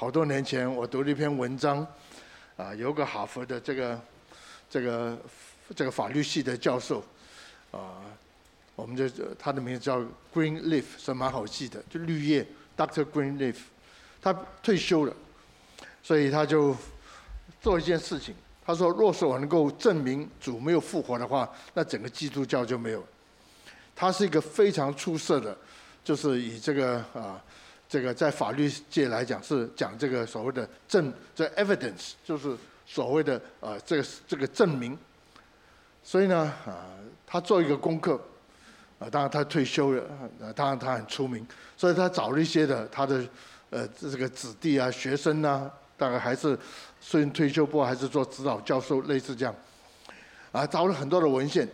[0.00, 1.86] 好多年前我读了一篇文章，
[2.56, 4.00] 啊，有个哈佛的这个
[4.70, 5.18] 这个
[5.76, 7.04] 这个法律系的教授，
[7.70, 8.00] 啊，
[8.74, 9.06] 我们就
[9.38, 10.00] 他的名字叫
[10.32, 12.46] Greenleaf，是蛮好记的，就绿叶
[12.78, 13.56] Doctor Greenleaf，
[14.22, 14.32] 他
[14.62, 15.14] 退休了，
[16.02, 16.74] 所以他就
[17.60, 23.06] 做一件事情，他说：若是我能够证明主没有复活的话，那整个基督教就没有。
[23.94, 25.54] 他是一个非常出色的，
[26.02, 27.38] 就是以这个啊。
[27.90, 32.56] 这个在法律界来讲是讲这个所谓的证，这 evidence 就是
[32.86, 34.96] 所谓的呃这个这个证明。
[36.04, 36.86] 所以呢啊，
[37.26, 38.14] 他做一个功课，
[39.00, 40.04] 啊当然他退休了，
[40.40, 41.44] 啊当然他很出名，
[41.76, 43.26] 所以他找了一些的他的
[43.70, 46.56] 呃这个子弟啊学生啊，大概还是
[47.00, 49.52] 虽然退休不还是做指导教授类似这样，
[50.52, 51.68] 啊找了很多的文献，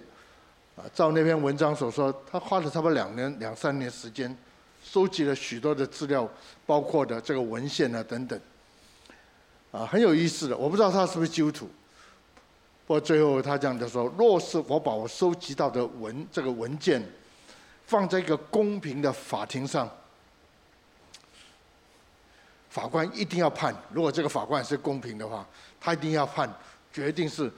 [0.76, 4.34] 啊照那篇文章所说，他花了差不多两年两三年时间。
[4.96, 6.26] 收集了许多的资料，
[6.64, 8.40] 包括的这个文献啊等等，
[9.70, 10.56] 啊很有意思的。
[10.56, 11.66] 我不知道他是不是基督徒，
[12.86, 17.06] 不过最后他这样的说：若是我把我收集到的文这个文件
[17.84, 19.86] 放在一个公平的法庭上，
[22.70, 23.76] 法官一定要判。
[23.92, 25.46] 如果这个法官是公平的话，
[25.78, 26.50] 他一定要判，
[26.90, 27.52] 决定是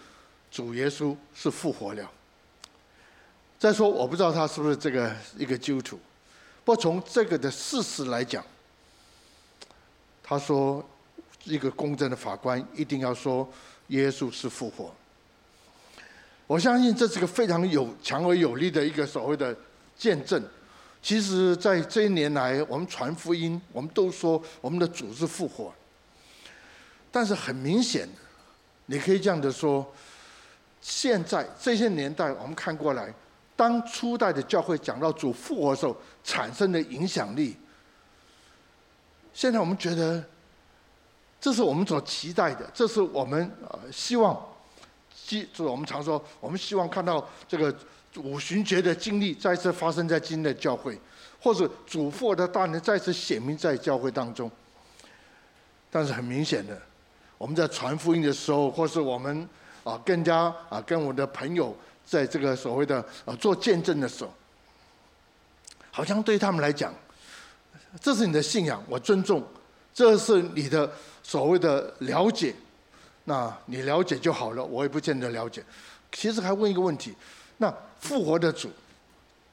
[0.51, 2.11] 主耶稣是复活了。
[3.61, 6.01] 再说，我不知道他是不是这个一个基督徒。
[6.69, 8.45] 不过从这个的事实来讲，
[10.23, 10.87] 他说，
[11.45, 13.51] 一个公正的法官一定要说
[13.87, 14.95] 耶稣是复活。
[16.47, 19.57] 我相信这是个非常有强而有力的一个所谓的
[19.97, 20.47] 见证。
[21.01, 25.73] 其实，在这一年来，我们传福音，我们都说我们的主是复活。
[27.11, 28.07] 但是很明显，
[28.85, 29.91] 你可以这样的说，
[30.83, 33.15] 现在这些年代我们看过来。
[33.59, 37.57] 当初代的教会讲到主复活的时候产生的影响力，
[39.35, 40.25] 现在我们觉得
[41.41, 44.41] 这是我们所期待的，这是我们呃希望，
[45.27, 47.77] 就是我们常说，我们希望看到这个
[48.19, 50.97] 五旬节的经历再次发生在今天的教会，
[51.41, 54.49] 或者主复活的大能再次显明在教会当中。
[55.91, 56.81] 但是很明显的，
[57.37, 59.49] 我们在传福音的时候，或是我们
[59.83, 61.77] 啊更加啊跟我的朋友。
[62.09, 64.33] 在这个所谓的呃做见证的时候，
[65.91, 66.95] 好像对他们来讲，
[68.01, 69.43] 这是你的信仰，我尊重；
[69.93, 70.91] 这是你的
[71.23, 72.55] 所谓的了解，
[73.25, 75.63] 那你了解就好了，我也不见得了解。
[76.11, 77.15] 其实还问一个问题：
[77.59, 78.71] 那复活的主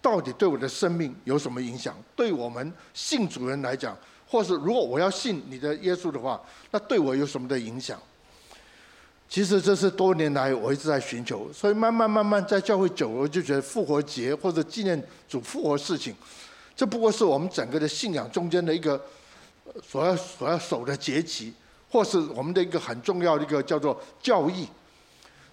[0.01, 1.93] 到底对我的生命有什么影响？
[2.15, 6.41] 对我们信主人来讲，或是如果我要信你的耶稣的话，
[6.71, 8.01] 那对我有什么的影响？
[9.27, 16.15] 其实这是多年来我一直在寻求，所以慢慢慢慢在教会久了，我就觉得复活节或者纪念主复活事情，
[16.75, 19.03] 这不过是我们整个的信仰中间的一个
[19.83, 21.53] 所要所要守的节期，
[21.89, 24.67] 或是我们的一个很重要的一个叫做教义。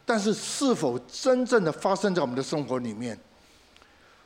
[0.04, 3.18] 但是是否真正的发生在我们的生活里面，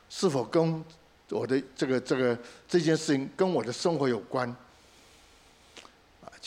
[0.09, 0.83] 是否跟
[1.29, 2.37] 我的这个这个
[2.67, 4.53] 这件事情跟我的生活有关？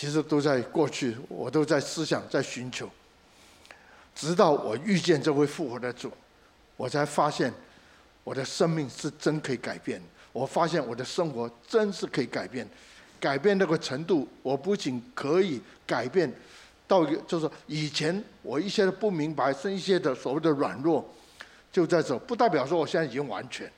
[0.01, 2.89] 其实都在过去，我都在思想，在寻求，
[4.15, 6.11] 直到我遇见这位复活的主，
[6.79, 7.53] 我才发现
[8.25, 10.01] 我的生命是真可以改变。
[10.33, 12.67] 我发现我的生活真是可以改变，
[13.21, 16.33] 改变那个程度，我不仅可以改变
[16.89, 21.07] 到一个，就是以前我一些的不明白，是一些的所谓的软弱，
[21.71, 23.71] 就在这，不代表说我现在已经完全，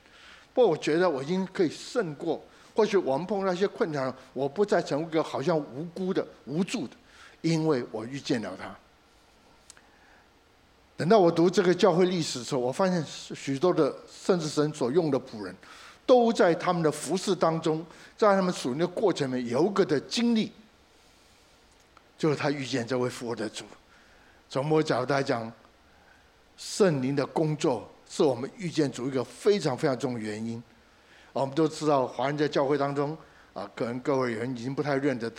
[0.53, 2.41] 不过我觉得我已经可以胜过。
[2.75, 6.95] 或许我们碰到一些困难，我不再成为一个好像无辜的、无助的，
[7.41, 8.75] 因为我遇见了他。
[10.95, 15.53] 等到我读这个教会历史的时候，我发现许多的甚至神所用的仆人，
[16.05, 17.85] 都在他们的服事当中，
[18.17, 20.51] 在他们属灵的过程里面有一个的经历，
[22.17, 23.65] 就是他遇见这位复活的主。
[24.49, 25.51] 从某角度来讲，
[26.57, 30.61] 圣灵的工作是我们遇见主一个非常非常重要的原因。
[31.33, 33.17] 我们都知道，华人在教会当中，
[33.53, 35.29] 啊，可能各位人已经不太认得，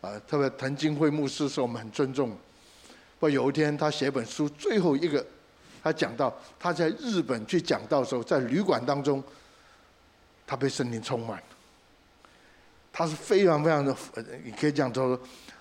[0.00, 2.36] 啊，特别滕金惠牧师是我们很尊重。
[3.18, 5.24] 不有一天他写本书，最后一个，
[5.82, 9.22] 他讲到他在日本去讲道的时候，在旅馆当中，
[10.46, 11.42] 他被森林充满。
[12.92, 13.96] 他是非常非常的，
[14.44, 15.18] 你可以讲说，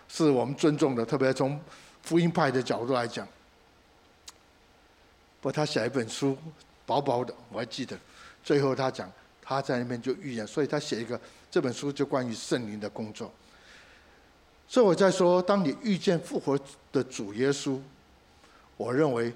[0.08, 1.60] 是我们尊重的，特别从
[2.04, 3.28] 福音派的角度来讲。
[5.42, 6.38] 不他写一本书，
[6.86, 7.98] 薄薄的，我还记得，
[8.44, 9.12] 最后他讲。
[9.44, 11.20] 他在那边就预言，所以他写一个
[11.52, 13.32] 这本书，就关于圣灵的工作。
[14.68, 16.58] 所以我在说，当你遇见复活
[16.92, 17.80] 的主耶稣，
[18.78, 19.32] 我认为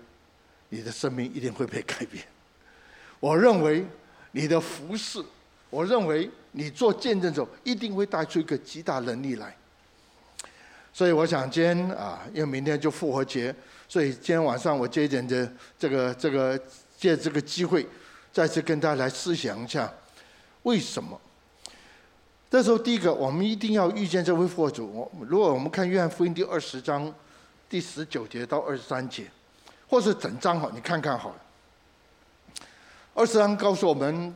[0.69, 2.23] 你的生命一定会被改变。
[3.19, 3.85] 我认为
[4.31, 5.23] 你的服事，
[5.69, 9.55] 我认为你做见证者一定会带出一个极大能力来。
[10.93, 13.53] 所以我想今天啊，因为明天就复活节，
[13.87, 16.59] 所以今天晚上我借一点的这个这个
[16.97, 17.85] 借这个机会，
[18.31, 19.91] 再次跟大家来思想一下，
[20.63, 21.19] 为什么？
[22.49, 25.11] 这时候第一个，我们一定要遇见这位货主。
[25.27, 27.13] 如果我们看约翰福音第二十章
[27.67, 29.25] 第十九节到二十三节，
[29.89, 31.35] 或是整章哈，你看看好了。
[33.13, 34.33] 二十章告诉我们，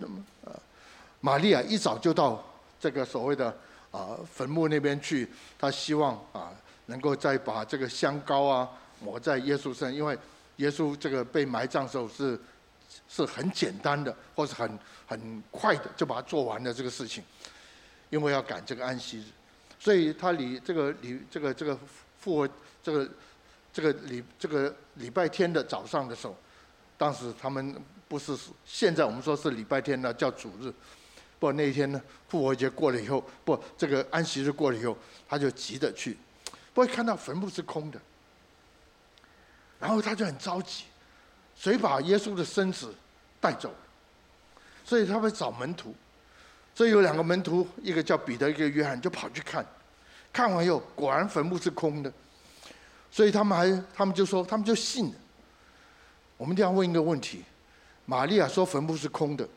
[1.21, 2.43] 玛利亚一早就到
[2.79, 3.55] 这个所谓的
[3.91, 6.51] 啊坟墓那边去，她希望啊
[6.87, 8.67] 能够再把这个香膏啊
[8.99, 10.17] 抹在耶稣身，因为
[10.57, 12.37] 耶稣这个被埋葬的时候是
[13.07, 17.23] 是很简单的，或是很很快的就把它做完了这个事情。
[18.09, 19.23] 因为要赶这个安息日，
[19.79, 21.79] 所以他礼这个礼这个这个
[22.19, 22.49] 复活
[22.83, 23.09] 这个
[23.71, 26.35] 这个礼这个礼拜天的早上的时候，
[26.97, 30.73] 当时他们不是现在我们说是礼拜天呢，叫主日，
[31.39, 34.97] 不那一天呢复活节过了以后，不这个安息日过了以后，
[35.29, 36.17] 他就急着去，
[36.73, 38.01] 不会看到坟墓是空的，
[39.79, 40.83] 然后他就很着急，
[41.61, 42.91] 谁把耶稣的身子
[43.39, 43.71] 带走？
[44.83, 45.93] 所以他会找门徒。
[46.73, 49.63] 所以有两个门徒，一个叫彼得，一个约翰，就跑去看。
[50.33, 52.11] 看完以后，果然坟墓是空的。
[53.11, 55.13] 所以他们还，他们就说，他们就信了。
[56.35, 57.43] 我们一定要问一个问题：
[58.07, 59.47] 玛利亚说坟墓是空的，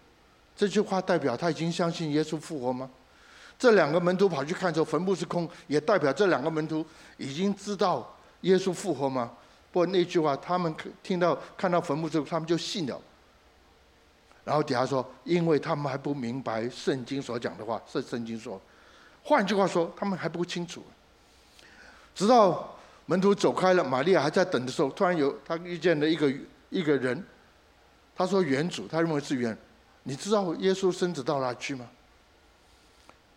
[0.55, 2.91] 这句话代表他已经相信耶稣复活吗？
[3.59, 6.85] 这两个门徒跑去看之后，坟墓是空，也代表这两个门徒
[7.17, 9.33] 已经知道耶稣复活吗？
[9.75, 10.73] 不过那句话，他们
[11.03, 12.97] 听到看到坟墓之后，他们就信了。
[14.45, 18.61] 然后底下说，因为他们还不明白圣经所讲的话，是圣经说。
[19.25, 20.81] 换句话说，他们还不清楚。
[22.15, 22.77] 直到
[23.07, 26.33] 门徒走开了，玛利亚还在等的时候，突然有他遇见了一个
[26.71, 27.21] 一个人。
[28.15, 29.59] 他说：“原主，他认为是原。
[30.05, 31.85] 你知道耶稣身子到哪去吗？”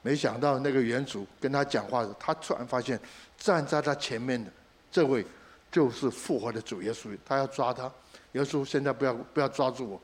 [0.03, 2.99] 没想到那个原主跟他讲话的，他突然发现
[3.39, 4.51] 站在他前面的
[4.91, 5.25] 这位
[5.71, 7.17] 就是复活的主耶稣。
[7.25, 7.91] 他要抓他，
[8.33, 10.01] 耶稣现在不要不要抓住我。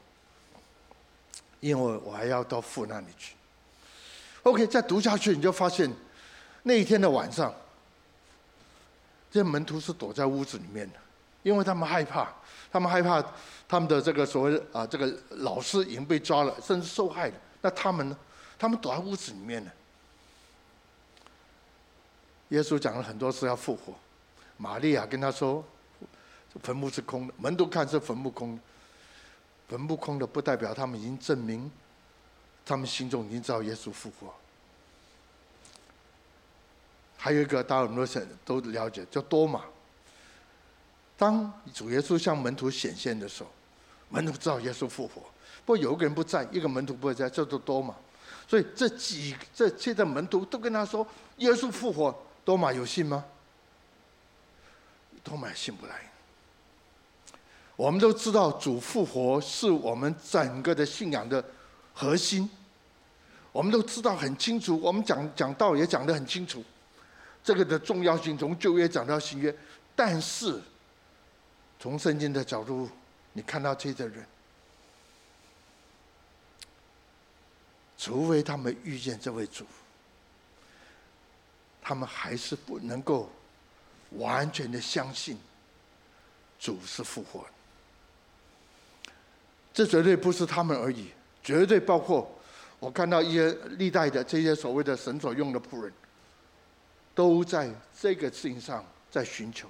[1.59, 3.35] 因为我还要到父那里去。
[4.43, 5.89] OK，再读下去你就发现，
[6.63, 7.53] 那一天的晚上，
[9.31, 10.99] 这些门徒是躲在屋子里面的，
[11.41, 12.27] 因为他们害怕，
[12.69, 13.23] 他们害怕
[13.65, 17.35] 他们的这个所谓啊这个老师已经被抓了，甚至受害了。
[17.61, 18.17] 那他们呢？
[18.59, 19.71] 他们躲在屋子里面呢。
[22.49, 23.93] 耶稣讲了很多次要复活，
[24.57, 25.63] 玛利亚跟他说，
[26.61, 28.61] 坟墓是空的，门徒看是坟墓空的。
[29.67, 31.71] 坟墓空的不代表他们已经证明，
[32.65, 34.33] 他们心中已经知道耶稣复活。
[37.17, 39.61] 还有一个大家很多人都了解，叫多马。
[41.17, 43.49] 当主耶稣向门徒显现的时候，
[44.09, 45.21] 门徒知道耶稣复活。
[45.65, 47.95] 不过有一个人不在，一个门徒不在，叫做多马。
[48.45, 51.07] 所以这几这些的门徒都跟他说
[51.37, 52.13] 耶稣复活，
[52.43, 53.23] 多马有信吗？
[55.23, 56.11] 多么信不来。
[57.75, 61.43] 我们都知道主复活是我们整个的信仰的
[61.93, 62.47] 核心，
[63.51, 66.63] 我们都知道很清楚，我们讲讲道也讲得很清楚，
[67.43, 69.55] 这个的重要性从旧约讲到新约，
[69.95, 70.61] 但是
[71.79, 72.87] 从圣经的角度，
[73.33, 74.25] 你看到这些人，
[77.97, 79.65] 除非他们遇见这位主，
[81.81, 83.29] 他们还是不能够
[84.17, 85.37] 完全的相信
[86.59, 87.45] 主是复活。
[89.73, 91.09] 这绝对不是他们而已，
[91.43, 92.31] 绝对包括
[92.79, 95.91] 我看到一些历代的这些所谓的神所用的仆人，
[97.15, 99.67] 都在这个事情上在寻求，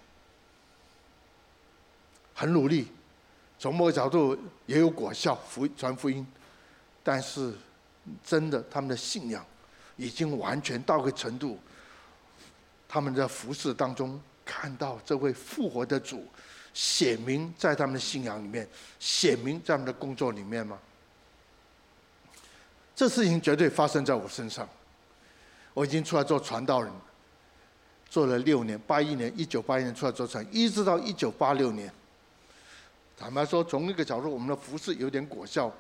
[2.34, 2.92] 很努力，
[3.58, 6.28] 从某个角度也有果效，福传福音，
[7.02, 7.54] 但是
[8.26, 9.46] 真的他们的信仰
[9.96, 11.58] 已经完全到个程度，
[12.90, 16.26] 他们在服侍当中看到这位复活的主。
[16.76, 18.68] 显明在他们的信仰里面，
[19.00, 20.80] 显明在他们的工作里面吗？
[22.96, 24.68] 这事情绝对发生在我身上。
[25.76, 26.92] 我已经出来做传道人，
[28.10, 31.94] 做了六年，八一年，一九八一年出来做传，一直到一九八六年。
[33.16, 35.72] 坦白说，从那个角度，我们的服事有点果效，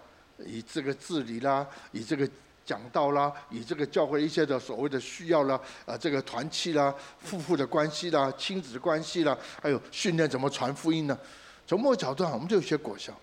[0.46, 2.29] 以这个治理啦，以这个。
[2.65, 11.17] 讲道啦，以这个教会一些的所谓的需要啦，啊，这个团契啦、夫妇的关系啦、亲子关系啦，还有训练怎么传福音呢？
[11.67, 13.13] 从某个角度上，我们就有些果效，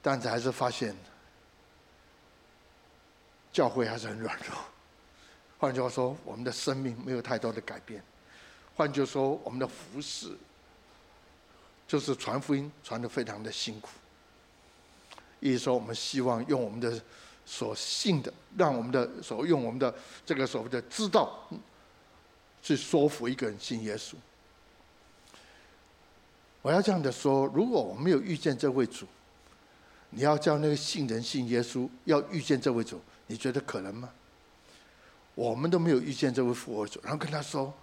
[0.00, 0.96] 但是还是发现
[3.52, 4.56] 教会还是很软弱。
[5.58, 8.02] 换句话说，我们的生命没有太多的改变。
[8.74, 10.36] 换句话说，我们的服事
[11.86, 13.88] 就是传福音传的非常的辛苦。
[15.42, 16.98] 意思说，我们希望用我们的
[17.44, 19.94] 所信的，让我们的所用我们的
[20.24, 21.46] 这个所谓的知道，
[22.62, 24.14] 去说服一个人信耶稣。
[26.62, 29.04] 我要这样的说：如果我没有遇见这位主，
[30.10, 34.08] 你要叫那个信人信耶稣，要遇见这位主，你觉得可能吗？
[35.34, 37.74] 我们都没有遇见这位复活主，然后跟他说：“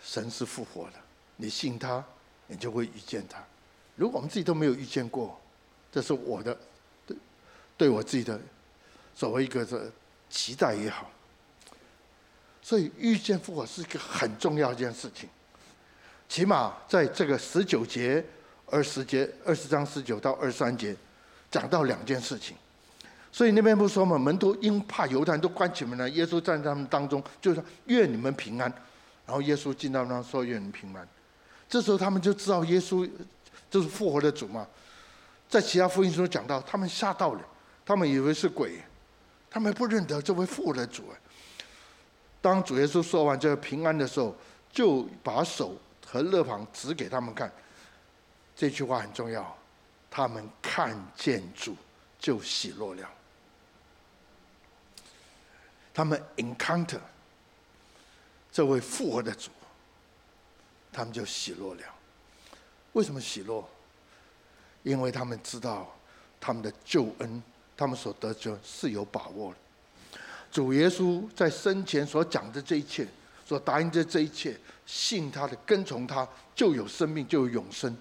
[0.00, 0.92] 神是复活的，
[1.36, 2.04] 你信他，
[2.46, 3.42] 你就会遇见他。”
[3.96, 5.38] 如果我们自己都没有遇见过，
[5.90, 6.56] 这是我的
[7.06, 7.16] 对
[7.76, 8.40] 对我自己的
[9.14, 9.90] 作为一个的
[10.30, 11.10] 期待也好。
[12.62, 15.28] 所以遇见复活是一个很重要一件事情。
[16.28, 18.24] 起码在这个十九节、
[18.66, 20.96] 二十节、二十章十九到二十三节，
[21.50, 22.56] 讲到两件事情。
[23.30, 28.72] 所以那边不说嘛，门徒因怕犹太人都关起门来，耶稣站在他们当中，就说愿你们平安。
[29.26, 31.06] 然后耶稣进到那说愿你们平安。
[31.72, 33.08] 这时候他们就知道耶稣
[33.70, 34.68] 就是复活的主嘛。
[35.48, 37.40] 在其他福音书讲到，他们吓到了，
[37.86, 38.78] 他们以为是鬼，
[39.48, 41.04] 他们不认得这位复活的主。
[42.42, 44.36] 当主耶稣说完这个平安的时候，
[44.70, 45.74] 就把手
[46.06, 47.50] 和肋旁指给他们看。
[48.54, 49.56] 这句话很重要，
[50.10, 51.74] 他们看见主
[52.18, 53.08] 就喜乐了。
[55.94, 57.00] 他们 encounter
[58.52, 59.50] 这位复活的主，
[60.92, 61.82] 他们就喜乐了。
[62.92, 63.64] 为什么喜乐？
[64.82, 65.90] 因为他们知道
[66.40, 67.42] 他们的救恩，
[67.76, 69.58] 他们所得救是有把握的。
[70.50, 73.06] 主耶稣在生前所讲的这一切，
[73.46, 77.96] 所答应的这一切，信他的、跟从他，就有生命，就有永生。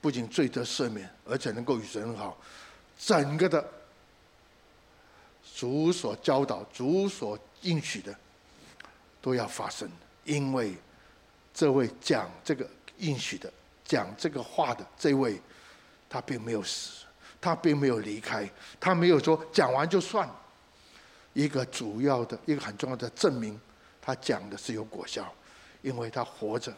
[0.00, 2.36] 不仅罪得赦免，而且能够与神好。
[2.98, 3.66] 整个的。
[5.56, 8.14] 主所教导、主所应许的，
[9.20, 9.90] 都要发生，
[10.24, 10.76] 因为
[11.58, 12.64] 这位讲这个
[12.98, 13.52] 应许的、
[13.84, 15.42] 讲这个话的这位，
[16.08, 17.04] 他并没有死，
[17.40, 18.48] 他并没有离开，
[18.78, 20.30] 他没有说讲完就算。
[21.32, 23.60] 一个主要的、一个很重要的证明，
[24.00, 25.34] 他讲的是有果效，
[25.82, 26.72] 因为他活着。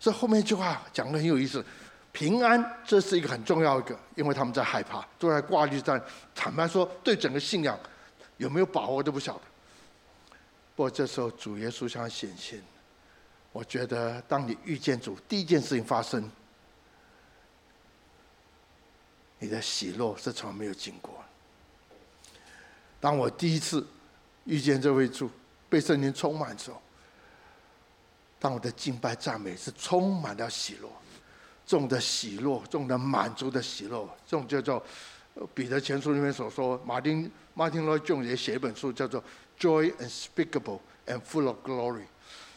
[0.00, 1.62] 这后面一句话讲的很有意思。
[2.10, 6.02] 平安，这是一个很重要一个，因为他们在害怕，都在挂虑战。
[6.34, 7.78] 坦白说，对整个信仰
[8.38, 9.42] 有没有把握都不晓得。
[10.74, 12.58] 不过这时候主耶稣想显现，
[13.52, 16.30] 我觉得当你遇见主，第一件事情发生，
[19.38, 21.22] 你的喜乐是从来没有经过。
[22.98, 23.86] 当我第一次
[24.44, 25.30] 遇见这位主，
[25.68, 26.80] 被圣灵充满的时候，
[28.38, 30.88] 当我的敬拜赞美是充满了喜乐。
[31.64, 34.84] 这种的喜乐，这种的满足的喜乐，这种叫做
[35.54, 39.22] 彼得前书里面所说，马丁马丁路德也写一本书叫做
[39.58, 42.00] 《Joy Unspeakable and Full of Glory》，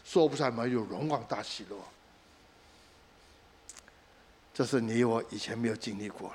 [0.06, 1.76] 说不上没有荣光大喜乐。
[4.54, 6.32] 这是你我以前没有经历过，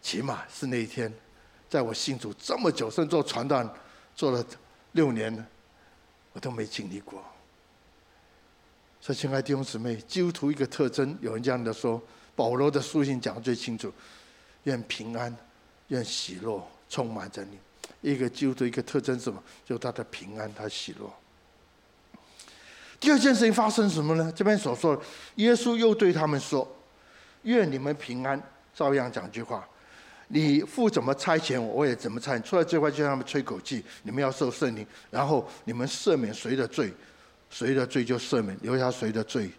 [0.00, 1.12] 起码是那一天，
[1.68, 3.68] 在我信主这么久，甚至做传道
[4.14, 4.46] 做了
[4.92, 5.44] 六年，
[6.32, 7.24] 我都没经历过。
[9.00, 12.00] 所以，亲爱的弟兄姊妹，基督徒一个特征，有人这样的说，
[12.36, 13.92] 保罗的书信讲的最清楚：
[14.62, 15.36] 愿平安，
[15.88, 17.58] 愿喜乐充满着你。
[18.00, 19.42] 一个基督徒一个特征是什么？
[19.64, 21.12] 就是他的平安，他喜乐。
[23.02, 24.32] 第二件事情发生什么呢？
[24.32, 24.96] 这边所说，
[25.34, 26.66] 耶稣又对他们说
[27.42, 28.40] ：“愿你们平安。”
[28.72, 29.68] 照样讲句话
[30.28, 36.94] ：“你父怎么差遣我，我也怎么差。”出来这块就让他们吹口气，你们要受圣灵，然后你们赦免谁的罪。
[37.50, 39.50] 谁的罪就赦免，留下谁的罪，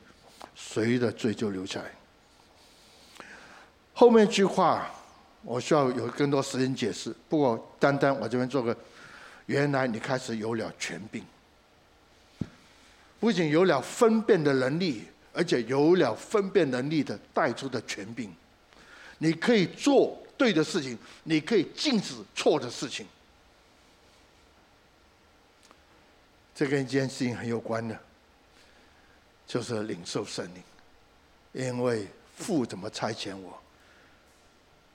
[0.56, 1.92] 谁的罪就留下来。
[3.94, 4.90] 后面一句话，
[5.44, 7.14] 我需要有更多时间解释。
[7.28, 8.76] 不过，单单我这边做个，
[9.48, 11.22] 原来你开始有了权柄，
[13.24, 15.01] 不仅有了分辨的能力，
[15.32, 18.30] 而且有了分辨能力的带出的权柄。
[19.18, 23.08] 你可以做对的事情，你可以禁止错的事情。
[26.53, 27.98] 这跟一件事情很有关的，
[29.48, 30.62] 就是领受圣灵，
[31.53, 33.58] 因为父怎么差遣我，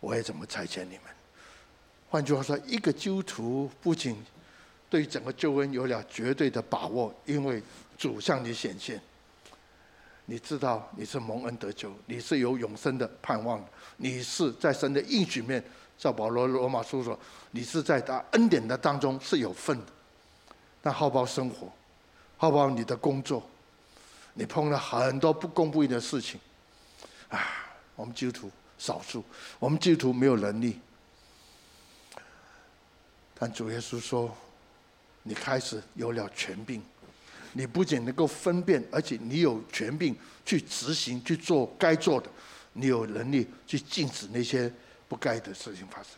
[0.00, 1.04] 我也怎么差遣你们。
[2.11, 4.23] 换句话说，一个基督徒不仅
[4.90, 7.62] 对整个救恩有了绝对的把握，因为
[7.99, 8.99] 主向你显现，
[10.25, 13.62] 你知道你是蒙恩得救，你是有永生的盼望，
[13.97, 15.62] 你是在神的应许面，
[15.99, 17.19] 照保罗罗马书说，
[17.50, 19.93] 你是在他恩典的当中是有份的。
[20.81, 21.71] 那好不好生活？
[22.37, 23.43] 好不好你的工作？
[24.33, 26.38] 你碰了很多不公不义的事情，
[27.28, 27.40] 啊，
[27.97, 29.25] 我们基督徒少数，
[29.59, 30.78] 我们基督徒没有能力。
[33.35, 34.33] 但主耶稣说，
[35.25, 36.81] 你开始有了权柄，
[37.58, 42.30] 你不仅能够分辨，而且你有权柄去执行、去做该做的，
[42.74, 44.72] 你有能力去禁止那些
[45.08, 46.12] 不该的事情发生。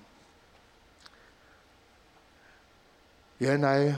[3.38, 3.96] 原来，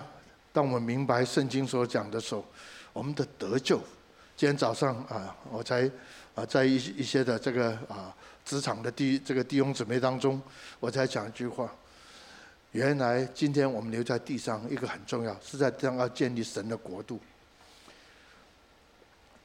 [0.52, 2.44] 当我们明白圣经所讲的时候，
[2.92, 3.76] 我们的得救。
[4.36, 5.90] 今天早上啊，我才
[6.36, 10.40] 啊在一一些的这个啊职场的弟这个弟兄姊妹当中，
[10.78, 11.74] 我才讲一句话。
[12.70, 17.18] 原来今天我们留在地上，一个很重要，是在地上要建立神的国度。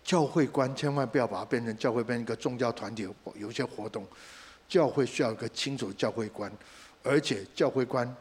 [0.07, 4.07] 教会观千万不要把它变成教会变成一个宗教团体，有一些活动。
[4.69, 6.49] 教会需要一个清楚的教会观，
[7.03, 8.15] 而且教会观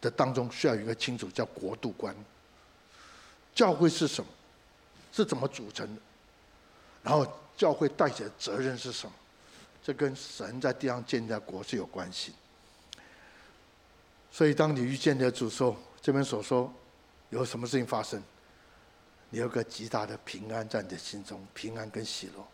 [0.00, 2.12] 的当中需要一个清楚叫国度观。
[3.54, 4.28] 教会是什么？
[5.12, 6.02] 是怎么组成的？
[7.04, 7.24] 然后
[7.56, 9.12] 教会带起的责任是什么？
[9.80, 12.32] 这跟神在地上建立的国是有关系。
[14.32, 16.72] 所以，当你遇见的主说，这边所说
[17.30, 18.20] 有什么事情发生，
[19.30, 22.46] 你有个极大的平安在你的心中，平安跟喜乐。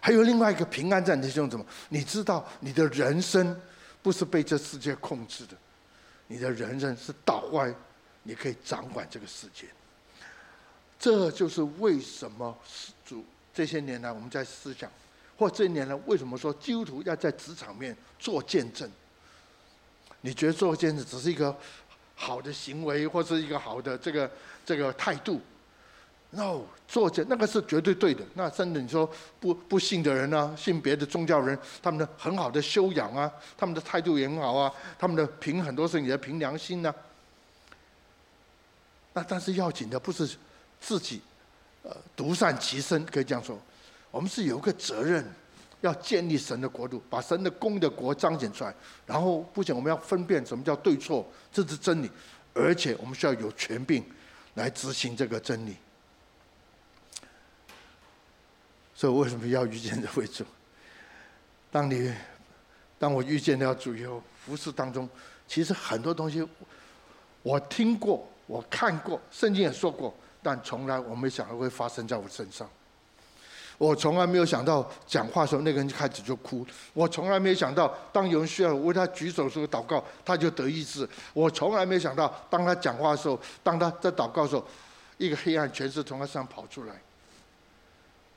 [0.00, 1.66] 还有另外一个平安在你的心中，怎么？
[1.88, 3.60] 你知道你的人生
[4.02, 5.56] 不是被这世界控制的，
[6.26, 7.74] 你的人生是倒外，
[8.22, 9.66] 你可以掌管这个世界。
[10.98, 12.56] 这就是为什么
[13.04, 14.90] 主这些年来我们在思想，
[15.36, 18.90] 或这些年来为什么说基督徒要在职场面做见证？
[20.20, 21.54] 你觉得做见证只是一个
[22.14, 24.30] 好的行为，或是一个好的这个
[24.64, 25.40] 这个态度
[26.30, 28.24] ？No，做者那个是绝对对的。
[28.34, 36.94] 那甚至你说不不信的人呢、啊，信别的宗教人，他们的很好的修养啊，他们的态度也很好啊，他们的凭很多事情也凭良心呢、
[39.12, 40.36] 那但是要紧的不是
[40.80, 41.20] 自己
[41.82, 43.58] 呃独善其身，可以这样说，
[44.10, 45.24] 我们是有个责任。
[45.82, 48.74] 要建立神的国度，把神的公的国彰显出来。
[49.06, 52.10] 然后，不仅我们要分辨什么叫对错，这是真理，
[52.52, 54.04] 而且我们需要有权柄
[54.56, 55.74] 来执行这个真理。
[59.00, 60.44] 所以，为什么要遇见这位主？
[61.72, 62.14] 当你
[62.98, 65.08] 当我遇见了主以后，服侍当中，
[65.48, 66.46] 其实很多东西
[67.42, 72.68] 我听过，我看过，圣经也说过，但从来我没想到会发生在我身上。
[73.78, 76.66] 我从来没有想到讲话的时候那个人就开始就哭。
[76.92, 81.08] 我从来没有想到，当有人需要为他举手的时候祷告，他就得医治。
[81.32, 84.62] 我从来没想到，当他讲话的时候，当他在祷告的时候，
[85.16, 86.92] 一个黑暗全是从他身上跑出来。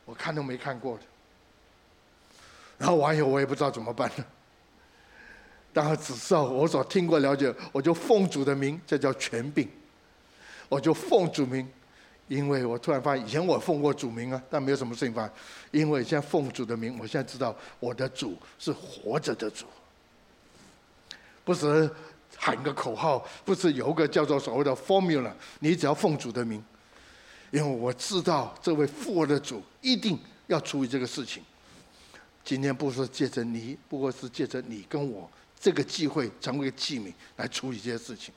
[0.06, 1.04] 我看都没看过的。
[2.78, 4.26] 然后完以后我也不知道怎么办了。
[5.72, 9.70] 当然只知道我所听过了解，我就奉主的名，这叫权柄。
[10.70, 11.68] 我就奉主名。
[12.30, 15.32] 因为我突然发现，以前我奉过主名啊，但没有什么事情发生。
[15.72, 19.66] 因为现在奉主的名，我现在知道我的主是活着的主，
[21.44, 21.90] 不是
[22.38, 26.64] 喊个口号，不是有个叫做所谓的 formula，你只要奉主的名。
[27.54, 31.44] 因为我知道这位复活的主一定要处理这个事情。
[32.44, 38.34] 今天不是借着你，不过是借着你跟我这个机会，成为器皿来处理这些事情。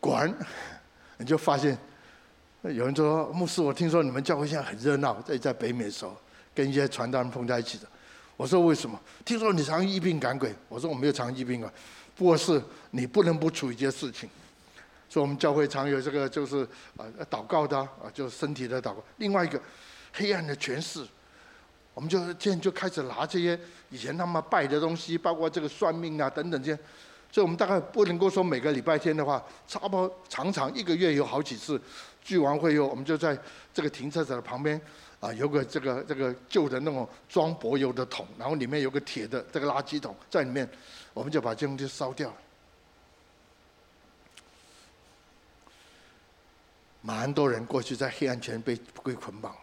[0.00, 0.34] 果然。
[1.16, 1.78] 你就发现，
[2.62, 6.16] 有人说牧师，我听说你们教会现在很热闹，在在北美的时候，
[6.52, 7.86] 跟一些传道人碰在一起的。
[8.36, 8.98] 我说为什么？
[9.24, 10.52] 听说你常疫病赶鬼。
[10.68, 11.72] 我说我没有常疫病啊，
[12.16, 14.28] 不过是你不能不处理这些事情。
[15.14, 18.96] 所以我们教会常有这个，就是啊祷告的啊，就是身体的祷告。
[19.18, 19.60] 另外一个
[20.12, 21.06] 黑暗的权势，
[21.94, 23.56] 我们就现在就开始拿这些
[23.90, 26.82] 以前他们拜的东西，包括这个算命啊等等这些。
[27.30, 31.80] 所以我们大概不能够说每个礼拜天的话，差不多常常一个月有好几次
[32.20, 33.38] 聚完会以后，我们就在
[33.72, 34.80] 这个停车场的旁边
[35.20, 40.68] 啊，有个这个这个旧的那种装柏油的桶，然后里面有个铁的这个垃圾桶在里面，
[41.12, 42.34] 我们就把这东西烧掉。
[47.06, 49.54] 蛮多人过去在黑暗前被被捆绑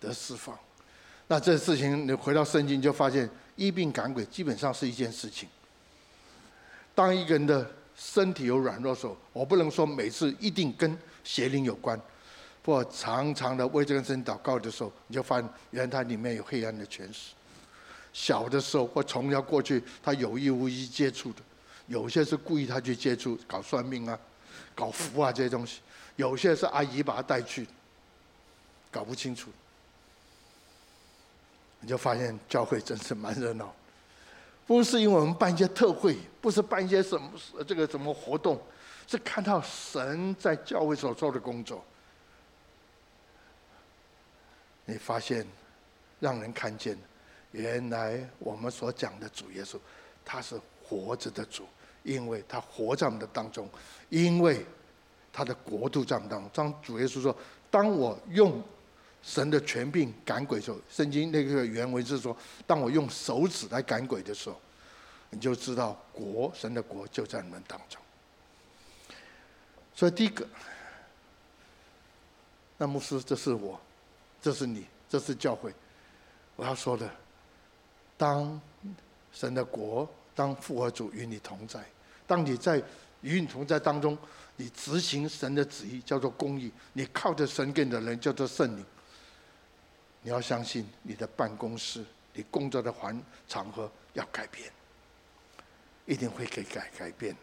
[0.00, 0.58] 得释放，
[1.28, 5.48] 那这事情你回到圣经就发现，医病赶鬼基本上是一件事情。
[6.92, 11.96] 当一个人的身体有软弱的时候，我不能说每次一定跟邪灵有关，
[12.60, 17.34] 不过常常的为这个身体祷告的时候，你就发现原来他里面有黑暗的权势。
[18.12, 21.38] 小的时候或从小过去，他有意无意接触的，
[21.86, 24.18] 有些是故意他去接触搞算命啊、
[24.74, 25.80] 搞符啊这些东西，
[26.16, 27.66] 有些是阿姨把他带去，
[28.90, 29.50] 搞不清楚。
[31.80, 33.74] 你就发现教会真是蛮热闹。
[34.66, 37.30] 不是因为我们办一些特会，不是办一些什么
[37.66, 38.58] 这个什么活动，
[39.06, 41.84] 是看到神在教会所做的工作。
[44.86, 45.46] 你发现，
[46.20, 46.96] 让人看见，
[47.50, 49.78] 原来我们所讲的主耶稣，
[50.24, 51.66] 他是活着的主，
[52.02, 53.68] 因为他活在我们的当中，
[54.08, 54.64] 因为
[55.34, 56.50] 他的国度在我们当中。
[56.54, 57.36] 当主耶稣说
[57.70, 58.62] ：“当我用。”
[59.24, 64.60] 神的权柄赶鬼的时候，圣经那个原文是说：当我用手指来赶鬼的时候，
[65.30, 67.98] 你就知道国神的国就在你们当中。
[69.94, 70.46] 所以第一个，
[72.76, 73.80] 那牧师，这是我，
[74.42, 75.72] 这是你，这是教会，
[76.56, 77.10] 我要说的，
[78.18, 78.60] 当
[79.32, 81.82] 神的国，当复活主与你同在，
[82.26, 82.76] 当你在
[83.22, 84.18] 与你同在当中，
[84.56, 88.84] 你执行神的旨意，叫做公义，你靠着神给你的人叫做圣灵。
[90.22, 94.70] 你要相信你的办公室，你工作的环场合要改变，
[96.06, 97.36] 一定会给改改变。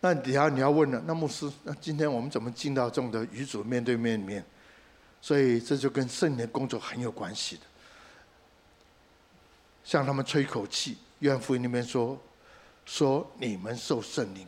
[0.00, 4.44] 那底下你要问了，那牧师，那今天我们怎么进到这种的与主面对面里面？
[5.20, 7.62] 所以这就跟圣灵的工作很有关系的。
[9.82, 12.18] 向他们吹口气，约翰福音里面说，
[12.86, 14.46] 说你们受圣灵。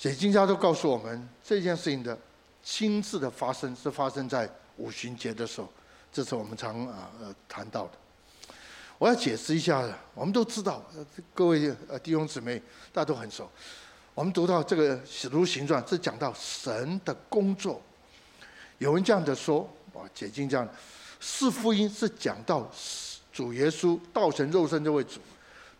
[0.00, 2.18] 解经家都告诉我们，这件事情的
[2.62, 5.70] 亲自的发生是发生在五旬节的时候，
[6.10, 7.90] 这是我们常啊呃谈到的。
[8.96, 10.82] 我要解释一下，我们都知道，
[11.34, 12.58] 各位呃弟兄姊妹，
[12.94, 13.46] 大家都很熟。
[14.14, 17.78] 我们读到这个《使徒行传》，是讲到神的工作。
[18.78, 20.66] 有人这样的说，啊，解经这样，
[21.20, 22.66] 四福音是讲到
[23.30, 25.20] 主耶稣道成肉身这位主，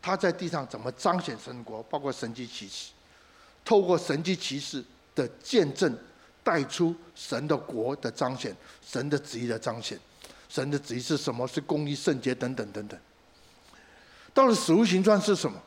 [0.02, 2.92] 他在地上怎么彰显神国，包括神迹奇事，
[3.64, 5.96] 透过神迹奇事的见证，
[6.42, 9.98] 带出神的国的彰显，神的旨意的彰显，
[10.48, 11.46] 神的旨意是什么？
[11.46, 12.98] 是公义、圣洁等等等等。
[14.32, 15.60] 到了使徒行传是什么？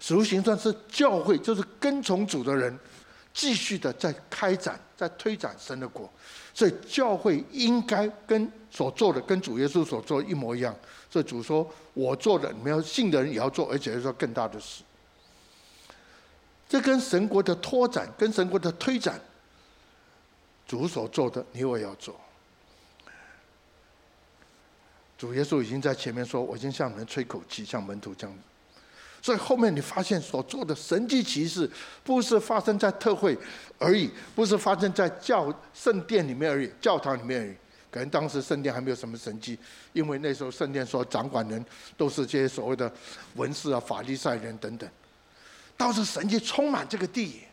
[0.00, 2.78] 使徒行传是教会，就是跟从主的人，
[3.32, 6.10] 继续的在开展、在推展神的国。
[6.54, 10.74] 所以教会应该跟所做的，跟主耶稣所做一模一样。
[11.10, 14.82] 所以主说：“我做的，你们要信的人也要做，而且要做更大的事。”
[16.68, 19.18] 这跟神国的拓展、跟神国的推展，
[20.66, 22.14] 主所做的，你我要做。
[25.16, 28.38] 主耶稣已经在前面说：“我已经向你们吹口气，像门徒这样。”
[29.20, 31.68] 所以后面你发现所做的神迹奇事，
[32.04, 33.36] 不是发生在特会
[33.78, 37.54] 而已，不是发生在教圣殿里面而已，教堂里面而已。
[37.90, 39.58] 可能当时圣殿还没有什么神迹，
[39.92, 41.64] 因为那时候圣殿所掌管人
[41.96, 42.92] 都是这些所谓的
[43.34, 44.88] 文士啊、法利赛人等等。
[45.78, 47.44] 倒是神迹充满这个地。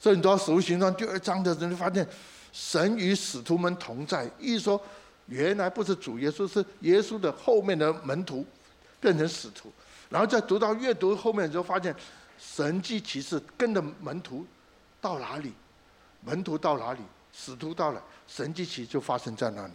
[0.00, 2.08] 所以你读到《使徒行传》第二章的人，就发现
[2.50, 4.80] 神与使徒们同在，意思说。
[5.26, 8.44] 原来不是主耶稣，是耶稣的后面的门徒
[9.00, 9.72] 变成使徒，
[10.10, 11.96] 然后再读到阅读后面之后，发现
[12.38, 14.46] 神迹奇事跟着门徒
[15.00, 15.54] 到哪里，
[16.20, 17.00] 门徒到哪里，
[17.32, 19.72] 使徒到了，神迹奇就发生在那里。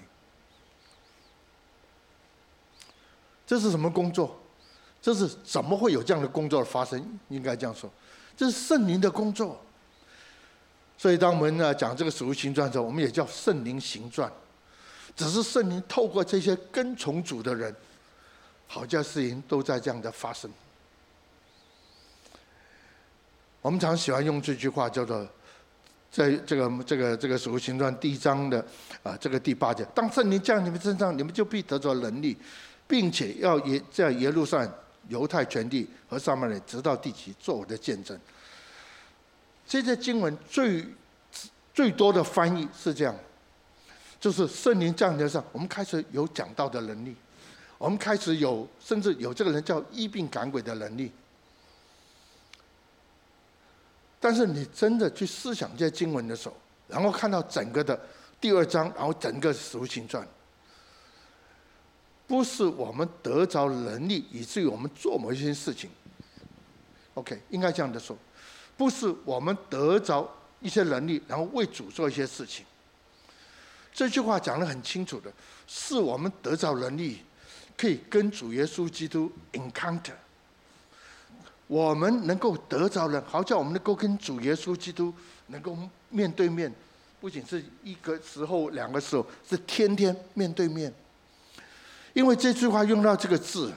[3.48, 4.40] 这是什么工作？
[5.02, 7.20] 这是怎么会有这样的工作发生？
[7.30, 7.90] 应该这样说，
[8.36, 9.60] 这是圣灵的工作。
[10.98, 14.32] 所以当我们呢讲这个使徒行传的时候，我们也叫圣灵行传。
[15.16, 17.76] 只是圣灵透过这些跟从主的人，
[18.68, 20.50] 好像事情都在这样的发生。
[23.62, 25.28] 我们常喜欢用这句话叫做，
[26.10, 28.66] 在这个这个这个使徒行传第一章的
[29.04, 32.38] 啊这个第八节，当圣灵降你们身上，你们就必得着能力，
[32.88, 34.74] 并且要沿在耶路撒冷、
[35.10, 38.18] 犹太全地和撒玛利直到地极做我的见证。
[39.68, 40.88] 这些经文最
[41.74, 43.14] 最多的翻译是这样。
[44.20, 47.16] 就是圣灵降临上，我们开始有讲道的能力，
[47.78, 51.10] 我们开始有甚至有这个人叫医病赶鬼的能力。
[54.20, 56.56] 但是你真的去思想这些经文的时候，
[56.90, 57.98] 然后看到整个的
[58.42, 60.28] 第二章，然后整个使徒行传，
[62.30, 65.90] 不是我们得着能力以至于我们做某一些事情。
[67.16, 68.16] OK，应该这样的说，
[68.78, 70.30] 不是我们得着
[70.62, 72.64] 一些能力，然后为主做一些事情。
[73.92, 75.34] 这句话讲得很清楚的，
[75.66, 77.18] 是我们得着能力，
[77.76, 80.14] 可以跟主耶稣基督 encounter。
[81.66, 85.12] 我们能够得着人，好叫我们能够跟主耶稣基督
[85.48, 85.76] 能够
[86.10, 86.72] 面对面，
[87.20, 90.94] 不仅是一个时候、两个时候，是天天面对面。
[92.14, 93.72] 因为这句话用到这个字，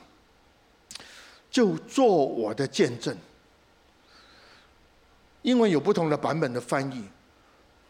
[1.51, 3.17] 就做我的见证。
[5.43, 7.05] 英文有不同的版本的翻译。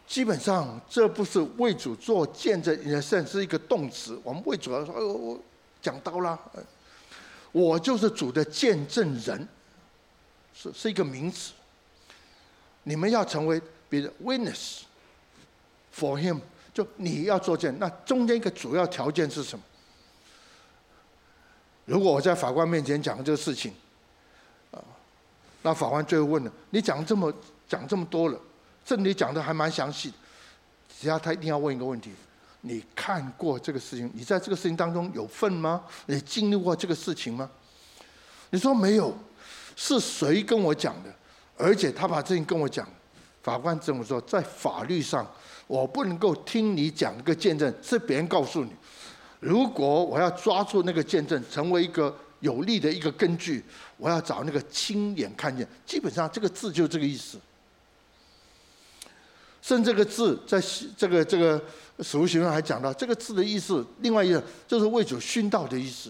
[0.05, 4.19] 基本上，这不是为主做见证，也算是一个动词。
[4.23, 5.39] 我们为主要说：“哎呦，我
[5.81, 6.37] 讲到了，
[7.51, 9.47] 我就是主的见证人，
[10.53, 11.53] 是是一个名词。
[12.83, 14.81] 你们要成为别人 witness
[15.95, 16.41] for him，
[16.73, 17.73] 就你要做见。
[17.79, 19.63] 那中间一个主要条件是什么？
[21.85, 23.73] 如果我在法官面前讲这个事情，
[24.71, 24.79] 啊，
[25.61, 27.33] 那法官最后问了：你讲这么
[27.67, 28.39] 讲这么多了？
[28.85, 30.15] 这里讲的还蛮详细的，
[30.99, 32.11] 只要他一定要问一个问题：
[32.61, 34.09] 你看过这个事情？
[34.13, 35.83] 你在这个事情当中有份吗？
[36.05, 37.49] 你经历过这个事情吗？
[38.49, 39.17] 你说没有，
[39.75, 41.13] 是谁跟我讲的？
[41.57, 42.87] 而且他把这情跟我讲，
[43.41, 45.25] 法官这么说，在法律上，
[45.67, 48.71] 我不能够听你讲一个见证，是别人告诉你。
[49.43, 53.61] 如果我要抓住那个见证，成为一个有力的一个根据，
[53.97, 55.67] 我要找那个亲眼看见。
[55.85, 57.37] 基本上这个字就这个意思。
[59.61, 60.61] 甚至这个字在
[60.97, 61.61] 这个这个
[61.99, 66.09] 使徒行传还讲到，这个字的意思，另外一个就是为主殉道的意思。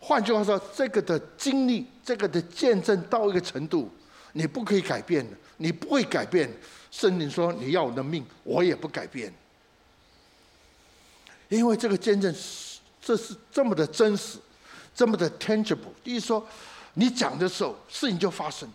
[0.00, 3.90] 换句话说，这个的经历，这个的见证到一个程度，
[4.32, 6.50] 你不可以改变的，你不会改变。
[6.90, 9.32] 圣灵说：“你要我的命，我也不改变。”
[11.54, 14.38] 因为这个见证是，这是这么的真实，
[14.94, 15.92] 这么的 tangible。
[16.02, 16.46] 意思说，
[16.94, 18.68] 你讲的时候，事情就发生。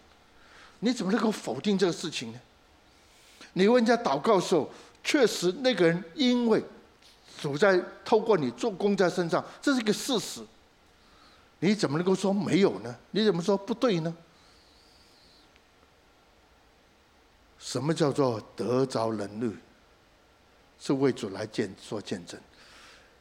[0.80, 2.40] 你怎么能够否定这个事情呢？
[3.54, 4.70] 你问人家祷告的时候，
[5.04, 6.64] 确实那个人因为
[7.42, 10.42] 主在透过你做工在身上，这是一个事实。
[11.60, 12.96] 你怎么能够说没有呢？
[13.12, 14.16] 你怎么说不对呢？
[17.58, 19.54] 什么叫做得着能力？
[20.80, 22.40] 是为主来见做见证。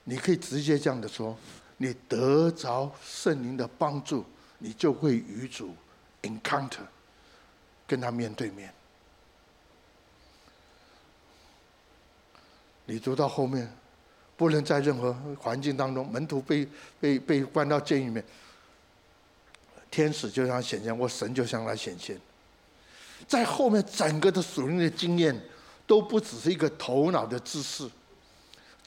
[0.08, 1.36] 你可以直接这样的说：
[1.76, 4.24] 你得着圣灵的帮助，
[4.56, 5.74] 你就会与主
[6.22, 6.86] encounter，
[7.86, 8.72] 跟他面对面。
[12.86, 13.70] 你读到后面。
[14.38, 16.64] 不能在任何环境当中，门徒被
[17.00, 18.24] 被被关到监狱里面，
[19.90, 22.16] 天使就向他显现，或神就向他显现。
[23.26, 25.36] 在后面整个的属灵的经验，
[25.88, 27.90] 都不只是一个头脑的知识，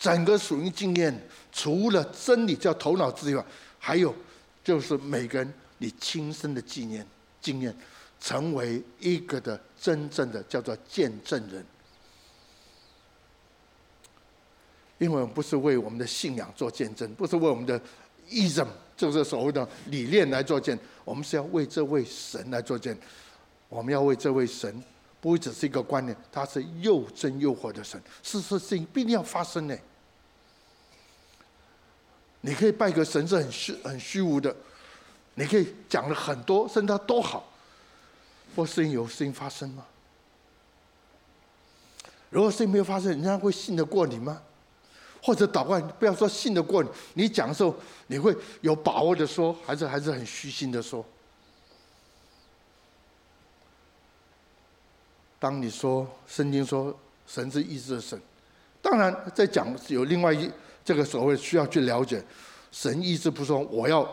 [0.01, 1.15] 整个属灵经验
[1.51, 3.45] 除了真理叫头脑之外，
[3.77, 4.13] 还有
[4.63, 7.05] 就是每个人你亲身的经验
[7.39, 7.75] 经验，
[8.19, 11.63] 成为一个的真正的叫做见证人。
[14.97, 17.79] 因为我们不是为我们的信仰做见证，不是为我们的
[18.27, 22.97] ism，就是所谓的理念来做见，我们是要为这位神来做见。
[23.69, 24.83] 我们要为这位神，
[25.19, 29.77] 不会只是一个观念，他是又真又活的神，是事情必定要发生呢。
[32.41, 34.55] 你可以拜个神是很虚很虚无的，
[35.35, 37.47] 你可以讲了很多，甚至他多好，
[38.55, 39.85] 或事情有事情发生吗？
[42.29, 44.41] 如果事情没有发生，人家会信得过你吗？
[45.21, 47.75] 或者祷告，不要说信得过你，你讲的时候，
[48.07, 51.05] 你会有把握的说，还是还是很虚心的说？
[55.37, 58.19] 当你说圣经说神是意志的神，
[58.81, 60.51] 当然在讲有另外一
[60.83, 62.23] 这个所谓需要去了解，
[62.71, 64.07] 神医治不说我要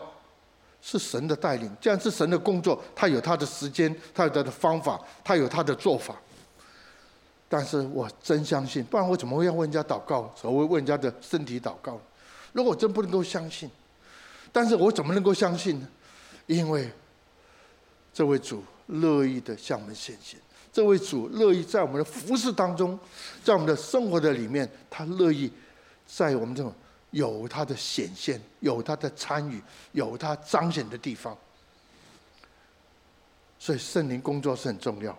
[0.81, 6.15] 是神的带领，这样是神的工作，他有他的时间，他有他的方法，他有他的做法。
[7.51, 10.31] 但是我真相信，不然我怎么会要问人家祷告？
[10.39, 11.99] 所谓问人家的身体祷告？
[12.53, 13.69] 如果我真不能够相信，
[14.51, 15.87] 但是我怎么能够相信呢？
[16.45, 16.91] 因为
[18.13, 20.39] 这位主乐意的向我们显现，
[20.71, 22.97] 这位主乐意在我们的服饰当中，
[23.43, 25.51] 在我们的生活的里面，他乐意
[26.11, 26.73] 在我们这种
[27.11, 31.37] 有他的显现、有他的参与、有他彰显的地方。
[33.59, 35.15] 所以圣灵工作是很重要。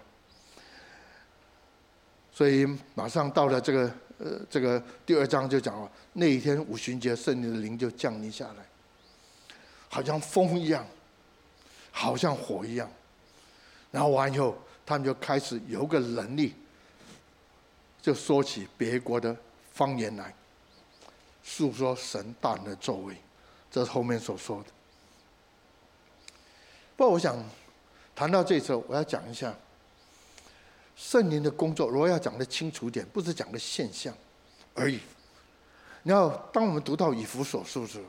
[2.32, 8.64] 所以马上到了这个呃这个第二章就讲了，那一天五旬节，圣灵的灵就降临下来，
[9.88, 10.84] 好像风一样，
[11.92, 12.90] 好像火一样，
[13.90, 16.54] 然后完以后，他们就开始有个能力，
[18.00, 19.36] 就说起别国的
[19.72, 20.34] 方言来，
[21.52, 23.16] 诉说神大能的作为，
[23.70, 24.66] 这是后面所说的。
[26.96, 27.36] 不过我想
[28.14, 29.52] 谈到这时候，我要讲一下。
[30.96, 34.14] 圣灵的工作，如果要讲得清楚点，不是讲个现象
[34.74, 35.00] 而已。
[36.02, 38.04] 然后，当我们读到以弗所书的时，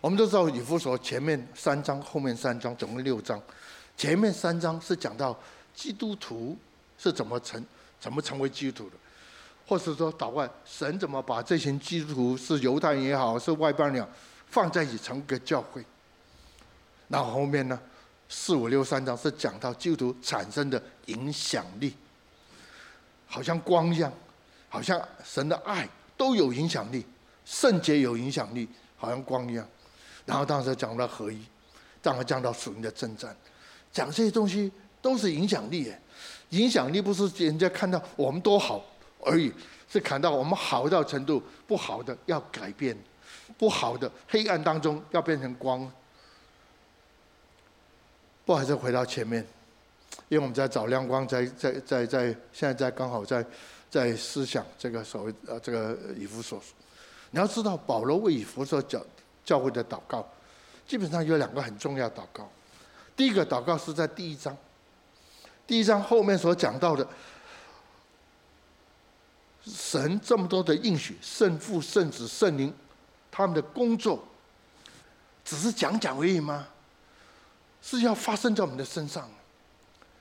[0.00, 3.40] 我们都知道以弗所前面三章，后面三章，总共六章。
[3.96, 5.38] 前面三章是讲到
[5.72, 6.58] 基督徒
[6.98, 7.64] 是怎么成、
[8.00, 8.96] 怎么成为基督徒的，
[9.66, 14.08] 或是说祷告神怎么把这群基督徒是犹太人也好，是外邦人也好，
[14.46, 15.84] 放在一起成个教会。
[17.08, 17.78] 然后面呢？
[18.34, 21.94] 四五六三章是讲到基督徒产生的影响力，
[23.26, 24.10] 好像光一样，
[24.70, 27.04] 好像神的爱都有影响力，
[27.44, 29.68] 圣洁有影响力，好像光一样。
[30.24, 31.44] 然后当时讲到合一，
[32.00, 33.36] 当然讲到属灵的征战，
[33.92, 34.72] 讲这些东西
[35.02, 35.92] 都是影响力。
[36.48, 38.82] 影响力不是人家看到我们多好
[39.22, 39.52] 而已，
[39.88, 42.96] 是看到我们好到程度，不好的要改变，
[43.56, 45.90] 不好的黑暗当中要变成光。
[48.44, 49.46] 不还是回到前面，
[50.28, 53.44] 因为我们在找亮光在，在在在现在在刚好在
[53.88, 56.60] 在思想这个所谓呃这个以弗所。
[57.30, 59.00] 你要知道保罗为以弗所教
[59.44, 60.28] 教会的祷告，
[60.86, 62.50] 基本上有两个很重要祷告。
[63.16, 64.56] 第一个祷告是在第一章，
[65.66, 67.06] 第一章后面所讲到的，
[69.64, 72.72] 神这么多的应许，圣父、圣子、圣灵，
[73.30, 74.24] 他们的工作，
[75.44, 76.66] 只是讲讲而已吗？
[77.80, 79.28] 是要发生在我们的身上。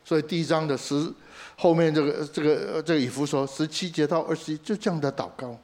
[0.04, 1.14] 所以第一章的十
[1.56, 5.58] 后面这个这个这个以弗所十七节到二十一，就这样的祷告。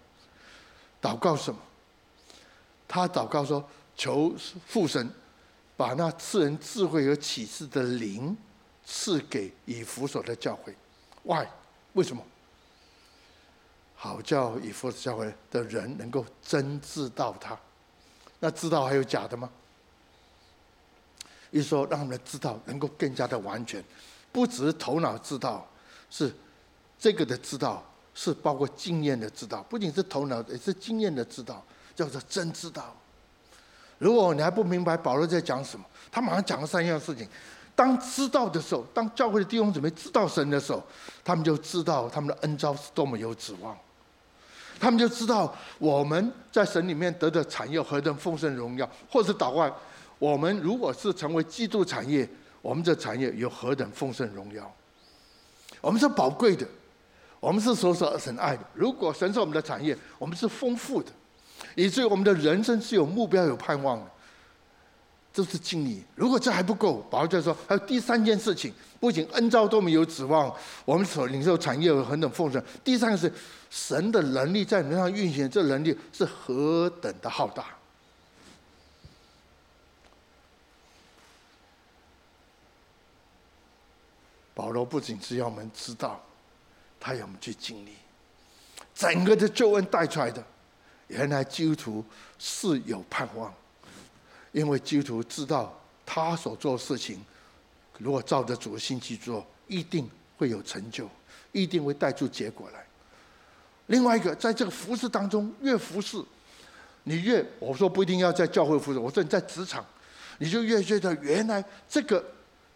[1.02, 1.60] 祷告什么？
[2.88, 4.34] 他祷告说：“求
[4.66, 5.12] 父神
[5.76, 8.36] 把那赐人智慧和启示的灵
[8.86, 10.74] 赐给以弗所的教会。
[11.24, 11.46] Why？
[11.94, 12.24] 为什么？
[13.98, 17.58] 好叫以弗所教会的人能够真知道他。
[18.40, 19.50] 那知道还有假的吗？
[21.52, 23.84] 一说，让他们的知道能够更加的完全，
[24.32, 25.68] 不只是头脑知道，
[26.10, 26.32] 是
[27.00, 27.84] 这个的知道，
[28.14, 31.62] 是包括经验的知道，不仅是头脑，也是经验的知道。”
[31.98, 32.96] 叫做真知道。
[33.98, 37.28] 如果你还不明白保罗在讲什么，他马上讲了三样事情。
[37.76, 40.84] 当知道的时候，当教会的弟兄姊妹知道神的时候，
[41.24, 43.76] 他们就知道他们的恩召是多么有指望。
[44.80, 49.76] 他们就知道我们在神里面得的产业何等丰盛荣耀，或者祷告，
[50.20, 52.28] 我们如果是成为基督产业，
[52.62, 54.72] 我们的产业有何等丰盛荣耀。
[55.82, 56.66] 我们是宝贵的，
[57.40, 58.63] 我们是所受神爱的。
[58.74, 61.12] 如果神是我们的产业，我们是丰富的。
[61.76, 64.06] 以至于我们的人生是有目标、有盼望的，
[65.38, 66.04] 这是经历。
[66.15, 70.52] 如果这还不够，保罗就说还有第三件事情，不仅恩召多么有指望，
[70.84, 72.60] 我们所领受产业有何等丰盛。
[72.84, 73.32] 第三个是
[73.69, 77.65] 神的能力在你身上运行，这能力是何等的浩大。
[84.56, 86.19] 保罗不仅是要我们知道，
[87.00, 87.91] 他要我们去经历，
[88.95, 90.43] 整个的救恩带出来的。
[91.10, 92.06] 原来基督徒
[92.39, 93.54] 是有盼望，
[94.58, 95.72] 因为基督徒知道
[96.04, 97.24] 他所做事情，
[98.00, 101.08] 如果照着主的心去做，一定会有成就，
[101.52, 102.84] 一定会带出结果来。
[103.86, 106.20] 另外一个，在这个服侍当中，越服侍，
[107.04, 109.86] 你越我说不一定要在教会服侍，我说你在职场，
[110.39, 112.26] 你就越觉得原来这个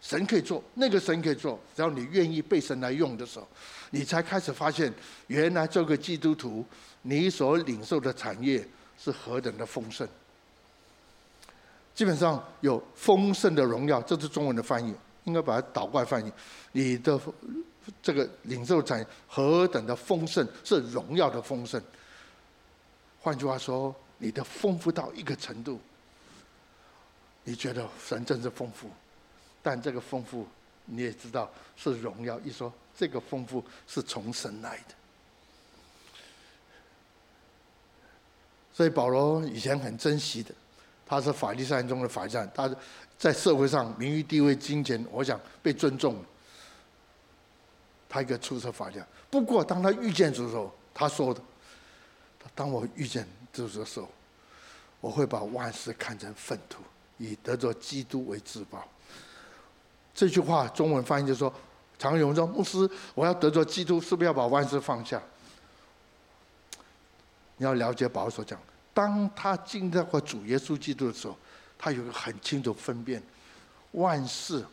[0.00, 3.48] 神可以做，那个神可以做，只要你愿意被神来用的时候，
[3.90, 4.94] 你才开始发现，
[5.26, 6.64] 原来这个基督徒。
[7.04, 8.64] 你所领受的产业
[8.96, 10.06] 是何等的丰盛，
[11.94, 16.32] 基本上有丰盛的荣耀，这是中文的翻译，应该把它倒过来翻译。
[16.72, 17.20] 你的
[18.00, 21.80] 这个领受产何等的丰盛，是荣耀的丰盛。
[23.20, 25.78] 换句话说，你的丰富到一个程度，
[27.44, 28.88] 你觉得神真是丰富，
[29.62, 30.46] 但这个丰富
[30.86, 32.40] 你也知道是荣耀。
[32.40, 34.94] 一说这个丰富是从神来的。
[38.72, 40.54] 所以保罗以前很珍惜的，
[41.12, 42.74] 他是法利赛中的法利赛，他
[43.18, 46.16] 在社会上名誉地位、金钱，我想被尊重。
[48.08, 49.06] 他一个出色法利赛人。
[49.30, 51.40] 不过当他遇见主的时候，他说的
[52.56, 54.08] ：“当我遇见主的时候，
[55.02, 56.82] 我会把万事看成粪土，
[57.18, 58.82] 以得着基督为至宝。”
[60.14, 61.52] 这句话中文翻译就是说：
[61.98, 65.20] 常有人说，牧师，我要得着基督，是不是要把万事放下？
[67.58, 68.58] 你要了解保罗所讲，
[68.94, 71.36] 当他进到过主耶稣基督的时候，
[71.78, 73.22] 他有个很清楚分辨，
[73.92, 74.64] 万事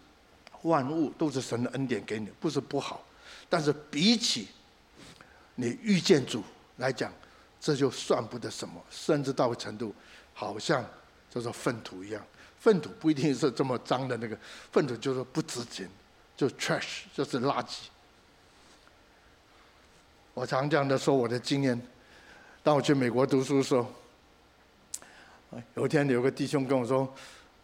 [0.63, 3.03] 万物都是神的恩典给你，不是不好，
[3.47, 4.49] 但是比起
[5.55, 6.43] 你遇见主
[6.77, 7.12] 来讲，
[7.62, 9.95] 这就算不得什么，甚至到个程度，
[10.34, 10.86] 好像
[11.29, 12.21] 就是粪土一样。
[12.60, 14.38] 粪土不一定是这么脏的那个
[14.71, 15.89] 粪土，就是不值钱，
[16.36, 17.84] 就 trash，就是垃圾。
[20.34, 21.82] 我常这样的说我的经验。
[22.62, 23.89] 当我去美国读书的时候，
[25.76, 27.12] 有一天有个弟兄跟我说：“，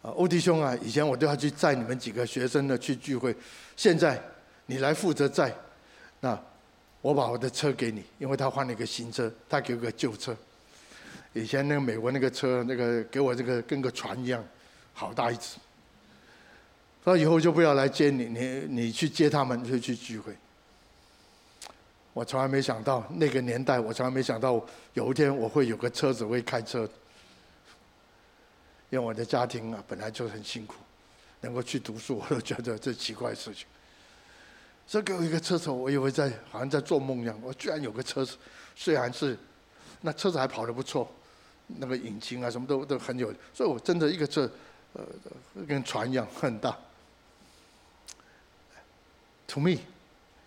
[0.02, 3.34] 欧弟兄啊，以前我都要去载你们几个学生的去聚会，
[3.76, 4.20] 现在
[4.66, 5.54] 你来负责载，
[6.20, 6.36] 那
[7.00, 10.36] 我把我的车给你，因为他换了一个新车，他给我个旧车。
[11.32, 14.44] 以前那个美国那个车，那个给我这个跟个船一样，
[14.92, 15.58] 好大一只。
[17.04, 20.32] 说以后就不要来接你，你你去接他们，就去聚会。”
[22.12, 24.60] 我从来没想到那个年代，我从来没想到
[24.94, 26.88] 有一天我会有个车子会开车。
[28.90, 30.76] 因为我的家庭啊本来就很辛苦，
[31.40, 33.66] 能够去读书我都觉得这奇怪的事情。
[34.86, 37.38] 所以给我一个车子，我以为在好像在做梦一样。
[37.42, 38.36] 我居然有个车子，
[38.74, 39.36] 虽然是
[40.00, 41.10] 那车子还跑得不错，
[41.66, 44.50] 那个引擎啊什么都都很有，所以我真的一个车，
[44.92, 45.04] 呃，
[45.66, 46.76] 跟船一样很大。
[49.48, 49.78] To me，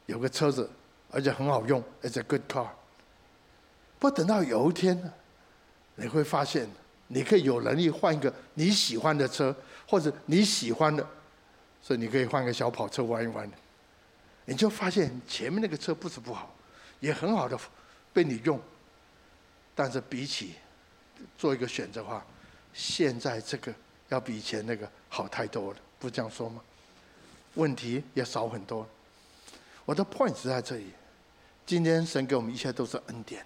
[0.05, 0.69] 有个车子。
[1.11, 2.67] 而且很好用，It's a good car。
[3.97, 5.11] 不等到有一天，
[5.95, 6.69] 你会发现，
[7.09, 9.55] 你可以有能力换一个你喜欢的车，
[9.87, 11.05] 或者你喜欢的
[11.81, 13.49] 所以你可以换个小跑车玩一玩。
[14.45, 16.55] 你就发现前面那个车不是不好，
[16.99, 17.59] 也很好的
[18.13, 18.59] 被你用，
[19.75, 20.53] 但是比起
[21.37, 22.25] 做一个选择的话，
[22.73, 23.73] 现在这个
[24.09, 26.61] 要比以前那个好太多了，不这样说吗？
[27.55, 28.87] 问题也少很多。
[29.85, 30.93] 我的 point 是在这里，
[31.65, 33.45] 今天神给我们一切都是恩典，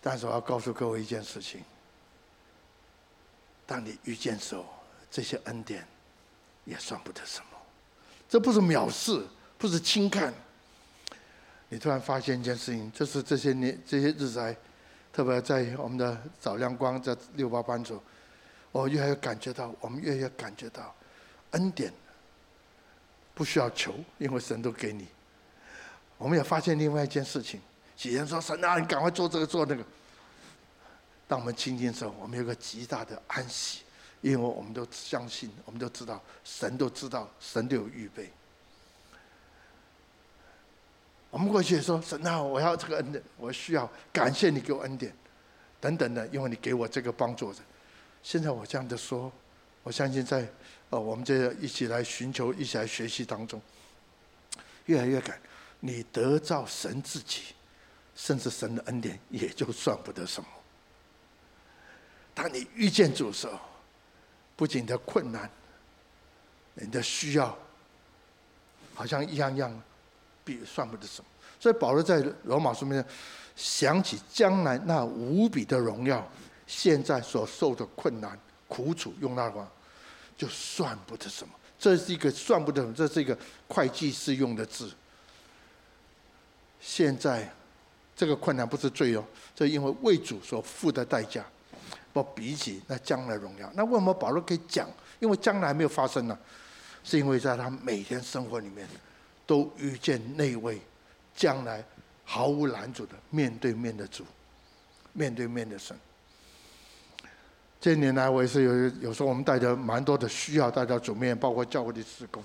[0.00, 1.62] 但是我要告诉各位一件事情：
[3.68, 4.64] 当你遇见时候，
[5.10, 5.86] 这些恩典
[6.64, 7.58] 也算不得什么，
[8.26, 9.22] 这不是藐视。
[9.58, 10.32] 不是轻看，
[11.68, 14.56] 你突然发现一件事情，就是这些年这些日子来，
[15.12, 18.00] 特别在我们的早亮光在六八班组，
[18.70, 20.94] 我越来越感觉到，我们越来越感觉到
[21.50, 21.92] 恩典
[23.34, 25.08] 不需要求，因为神都给你。
[26.16, 27.60] 我们也发现另外一件事情，
[28.02, 29.84] 有人说神啊，你赶快做这个做那个。
[31.28, 33.82] 当我们亲近的时候，我们有个极大的安息，
[34.22, 38.30] 因为我们都相信，我们都知道，神都知道，神都有预备。
[41.30, 45.14] 我们过去也说神啊，我要这个恩典，我需要感谢你给我恩典，
[45.78, 47.58] 等等的，因为你给我这个帮助的。
[48.22, 49.30] 现在我这样的说，
[49.82, 50.48] 我相信在
[50.88, 53.60] 呃我们这一起来寻求、一起来学习当中，
[54.86, 55.38] 越来越感，
[55.80, 57.54] 你得到神自己，
[58.16, 60.48] 甚至神的恩典，也就算不得什么。
[62.38, 63.58] 当你遇见主的时候，
[64.54, 65.50] 不仅的困难，
[66.74, 67.58] 你的需要，
[68.94, 69.82] 好像一样样。
[70.44, 71.28] 比算不得什么，
[71.60, 73.04] 所以保罗在罗马书里面
[73.54, 76.26] 想起将来那无比的荣耀，
[76.66, 79.70] 现在所受的困难苦楚，用那话
[80.38, 81.52] 就算不得什么。
[81.78, 83.36] 这是一个算不得什么，这是一个
[83.68, 84.90] 会计师用的字。
[86.80, 87.52] 现在
[88.16, 89.22] 这个困难不是罪哦，
[89.54, 91.44] 这因为为主所付的代价，
[92.22, 93.70] 比起那将来荣耀。
[93.74, 94.88] 那为什么保罗可以讲？
[95.20, 96.38] 因为将来没有发生呢，
[97.02, 98.86] 是因为在他每天生活里面。
[99.48, 100.78] 都遇见那位
[101.34, 101.82] 将来
[102.22, 104.22] 毫无拦阻的面对面的主，
[105.14, 105.96] 面对面的神。
[107.80, 112.44] 这年来，我也是有有时候我们带着蛮多的需要带到主面，包括教会的事工。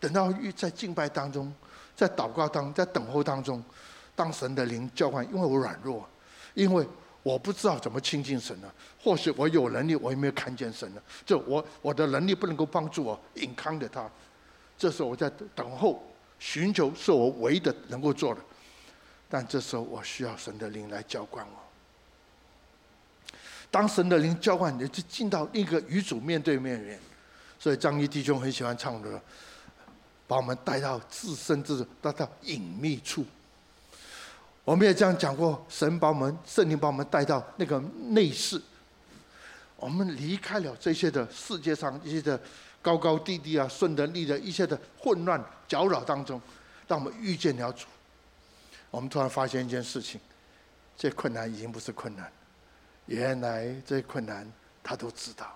[0.00, 1.54] 等到遇在敬拜当中，
[1.94, 3.62] 在祷告当，在等候当中，
[4.16, 6.04] 当神的灵交换，因为我软弱，
[6.54, 6.84] 因为
[7.22, 8.72] 我不知道怎么亲近神呢？
[9.02, 11.02] 或许我有能力，我也没有看见神呢？
[11.26, 14.10] 就我我的能力不能够帮助我隐藏着他。
[14.78, 16.02] 这时候我在等候、
[16.38, 18.40] 寻求，是我唯一的能够做的。
[19.28, 21.60] 但这时候我需要神的灵来浇灌我。
[23.70, 26.98] 当神的灵浇灌你，就进到一个与主面对面里面。
[27.58, 29.20] 所以张一弟兄很喜欢唱的，
[30.26, 33.24] 把我们带到至圣至带到隐秘处。
[34.70, 37.76] 我们也这样讲过，神把我们圣灵把我们带到那个
[38.10, 38.62] 内室。
[39.74, 42.40] 我们离开了这些的世界上一些的。
[42.82, 46.40] 高高低低啊，顺的逆的，一切的混乱搅扰当中，
[46.86, 47.84] 当我们遇见了主，
[48.90, 50.18] 我们突然发现一件事情：
[50.96, 52.32] 这困难已经不是困难，
[53.04, 54.50] 原来这困难
[54.82, 55.54] 他都知道，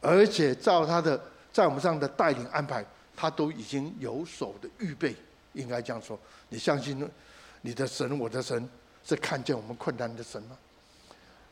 [0.00, 1.20] 而且照他的
[1.52, 2.82] 在我们上的带领安排，
[3.14, 5.14] 他都已经有所的预备。
[5.52, 6.18] 应该这样说，
[6.48, 6.98] 你相信
[7.66, 8.68] 你的神，我的神
[9.04, 10.56] 是看见我们困难的神吗？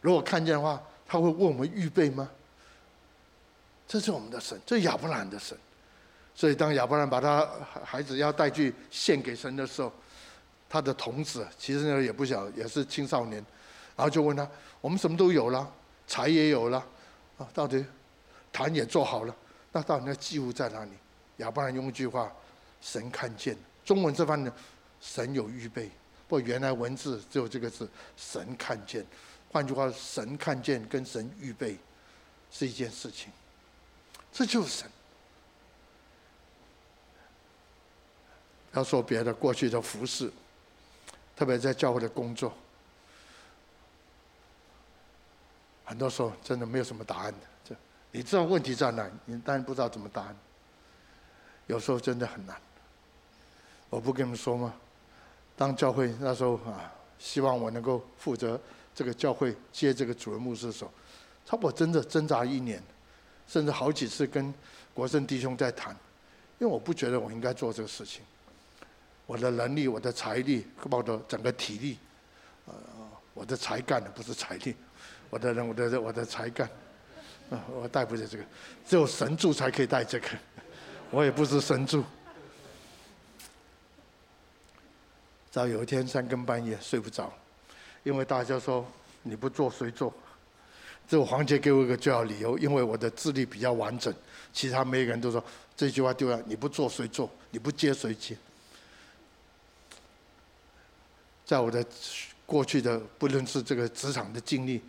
[0.00, 2.30] 如果看见的话，他会为我们预备吗？
[3.88, 5.58] 这是我们的神，这是亚伯兰的神。
[6.32, 7.44] 所以当亚伯兰把他
[7.84, 9.92] 孩子要带去献给神的时候，
[10.68, 13.44] 他的童子其实那也不小，也是青少年，
[13.96, 14.48] 然后就问他：
[14.80, 15.68] 我们什么都有了，
[16.06, 16.78] 柴也有了，
[17.38, 17.84] 啊，到底
[18.52, 19.34] 坛也做好了，
[19.72, 20.92] 那到底那祭物在哪里？
[21.38, 22.32] 亚伯兰用一句话：
[22.80, 23.56] 神看见。
[23.84, 24.52] 中文这方面，
[25.00, 25.90] 神有预备。
[26.28, 29.04] 不原来文字只有这个字：神看见。
[29.52, 31.78] 换句话，神看见跟神预备
[32.50, 33.30] 是一件事情。
[34.32, 34.90] 这就是神。
[38.72, 40.32] 要说别的，过去的服侍，
[41.36, 42.52] 特别在教会的工作，
[45.84, 47.38] 很多时候真的没有什么答案的。
[47.64, 47.76] 这
[48.10, 50.36] 你知道问题在哪，你当然不知道怎么答案。
[51.68, 52.60] 有时候真的很难。
[53.88, 54.74] 我不跟你们说吗？
[55.56, 58.60] 当教会那时候啊，希望我能够负责
[58.94, 60.90] 这个教会接这个主任牧师的时候，
[61.46, 62.82] 差不多真的挣扎一年。
[63.46, 64.52] 甚至好几次跟
[64.94, 65.94] 国胜弟兄在谈，
[66.58, 68.22] 因为我不觉得我应该做这个事情。
[69.26, 71.98] 我的能力、我的财力，包括整个体力，
[72.64, 72.74] 呃，
[73.34, 74.74] 我的才干的不是财力，
[75.28, 76.66] 我的人、我的我的才干，
[77.50, 78.44] 啊， 我带不了这个，
[78.86, 80.28] 只有神助才可以带这个，
[81.10, 82.00] 我也不是神助。
[82.00, 82.06] 直
[85.54, 87.32] 直到有一天三更半夜睡不着，
[88.02, 88.84] 因为大家说
[89.22, 90.12] 你不做谁做？
[91.06, 94.12] 这个黄杰给我一个最好理由，因为我的智力比较完整，
[94.52, 95.44] 其他每个人都说
[95.76, 97.30] 这句话丢了，你不做谁做？
[97.52, 98.36] 你不接谁接？
[101.46, 101.86] 在我的
[102.44, 104.82] 过去的不论是这个职场的经历，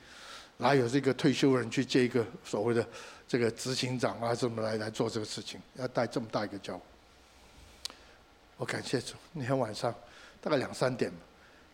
[0.58, 2.84] 哪有这个退休人去接一个所谓的
[3.28, 5.62] 这个执行长啊什么来来做这个事情？
[5.76, 6.74] 要带这么大一个家，
[8.58, 9.14] 我感谢主。
[9.32, 9.94] 那天晚上
[10.46, 11.12] 大概两三点，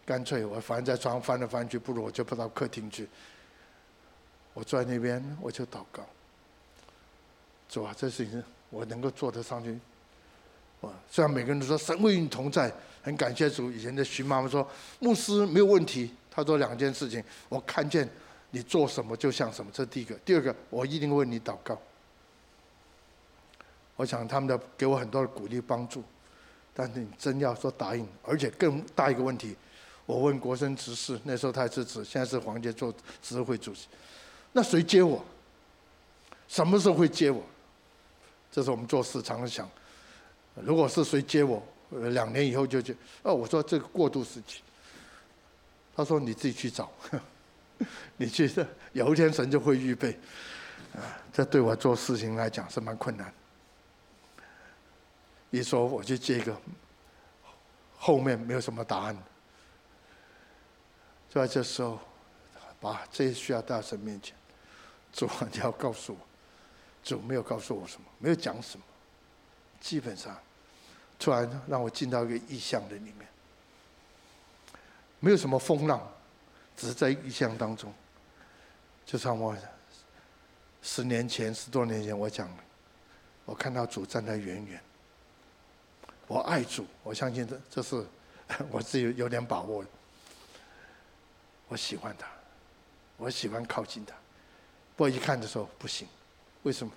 [0.05, 3.05] 干脆我反正在床上翻来翻去，不如我就跑到客厅去。
[4.53, 6.07] 我坐在那边，我就祷告。
[7.67, 9.77] 主啊，这事情我能够做得上去。
[10.81, 10.89] 哇！
[11.09, 13.69] 虽然每个人都说神为你同在，很感谢主。
[13.69, 14.65] 以前的徐妈妈说
[14.99, 16.09] 牧师没有问题。
[16.29, 18.09] 她说两件事情，我看见
[18.51, 20.15] 你做什么就像什么，这第一个。
[20.23, 21.77] 第二个，我一定为你祷告。
[23.97, 26.01] 我想他们的给我很多的鼓励帮助，
[26.73, 29.55] 但是你真要说答应，而且更大一个问题，
[30.05, 32.91] 我问国生执事，那时候他是执，现在是黄杰做
[33.21, 33.87] 执事会主席。
[34.53, 35.23] 那谁接我？
[36.47, 37.43] 什么时候会接我？
[38.51, 39.69] 这是我们做事常常想。
[40.55, 42.95] 如果是谁接我，两年以后就接。
[43.23, 44.61] 哦，我说这个过渡时期。
[45.95, 46.89] 他说你自己去找，
[48.17, 48.49] 你去，
[48.93, 50.17] 有一天神就会预备。
[50.93, 50.99] 啊，
[51.31, 53.31] 这对我做事情来讲是蛮困难。
[55.51, 56.59] 一说我去接一个，
[57.97, 59.15] 后面没有什么答案。
[61.29, 61.99] 就在这时候，
[62.79, 64.35] 把这些需要带到神面前。
[65.13, 66.19] 主，你要告诉我，
[67.03, 68.85] 主没有告诉我什么，没有讲什么，
[69.79, 70.37] 基本上，
[71.19, 73.27] 突然让我进到一个异象的里面，
[75.19, 76.01] 没有什么风浪，
[76.77, 77.93] 只是在异象当中，
[79.05, 79.55] 就像我
[80.81, 82.49] 十年前、十多年前我讲，
[83.43, 84.81] 我看到主站在远远，
[86.31, 88.07] 我爱主，我相信这这是
[88.71, 89.83] 我自己有点把握，
[91.67, 92.25] 我喜欢他，
[93.17, 94.15] 我喜欢靠近他。
[94.95, 96.07] 不过一看的时候不行，
[96.63, 96.93] 为什么？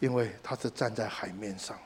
[0.00, 1.78] 因为他是站在海面上，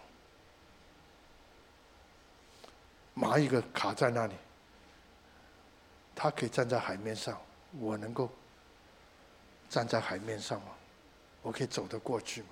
[3.15, 4.35] 蚂蚁个卡在那里，
[6.17, 7.41] 他可以站在海面上，
[7.79, 8.29] 我能够
[9.71, 10.73] 站在海面上吗？
[11.43, 12.49] 我可以走得过去吗？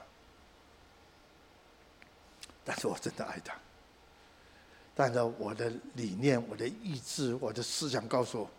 [2.64, 3.58] 但是我真的爱他，
[4.94, 8.50] 但是我的理念、我的意志、我的思想告诉我，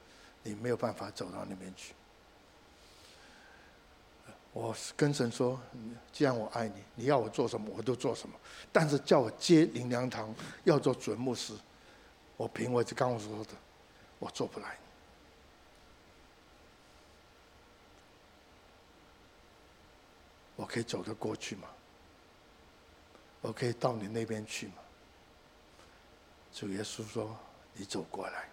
[0.43, 1.93] 你没有办法走到那边去。
[4.51, 5.59] 我跟神说
[6.13, 8.35] ：“既然我爱你，你要我做什么，我都做什么。
[8.71, 10.33] 但是叫我接灵粮堂，
[10.63, 11.53] 要做准牧师，
[12.37, 13.51] 我凭我这刚刚说的，
[14.19, 14.77] 我做不来。
[20.55, 21.67] 我可以走得过去吗？
[23.41, 24.75] 我可以到你那边去吗？”
[26.55, 27.37] 主耶稣说
[27.75, 28.47] ：“你走过来。”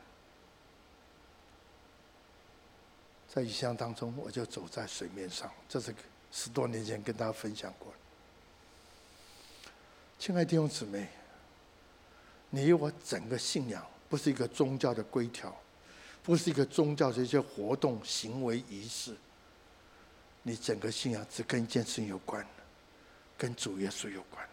[3.32, 5.48] 在异象当中，我就走在水面上。
[5.68, 5.94] 这是
[6.32, 7.98] 十多年前跟大家分享过的。
[10.18, 11.09] 亲爱的弟兄姊妹，
[12.50, 15.57] 你我整个信仰不是一个宗教的规条，
[16.24, 19.16] 不是一个宗教的一些活动、行为、仪式。
[20.42, 22.44] 你整个信仰只跟一件事情有关，
[23.38, 24.44] 跟主耶稣有关。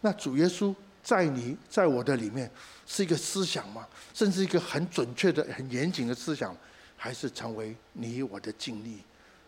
[0.00, 0.74] 那主耶稣
[1.06, 2.50] 在你在我的里面
[2.84, 3.86] 是一个思想吗？
[4.12, 6.54] 甚至一个很准确的、很严谨的思想？
[6.96, 9.04] 还是成为你我的经历，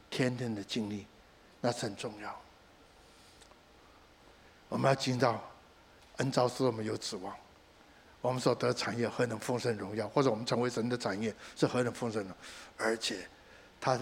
[0.08, 1.04] 天天的经历，
[1.60, 2.40] 那是很重要。
[4.68, 5.42] 我们要进到
[6.18, 7.34] 恩召使我们有指望，
[8.20, 12.36] 我们所得产业何等丰盛荣耀，或者我们成为神的产业是何等丰盛的，
[12.76, 13.28] 而且
[13.80, 13.98] 他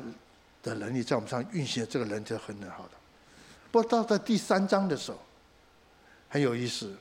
[0.63, 2.91] 的能力在我们上运行的这个人就很好的。
[3.73, 5.19] 不过到在第三章的时候，
[6.29, 6.95] 很有意思，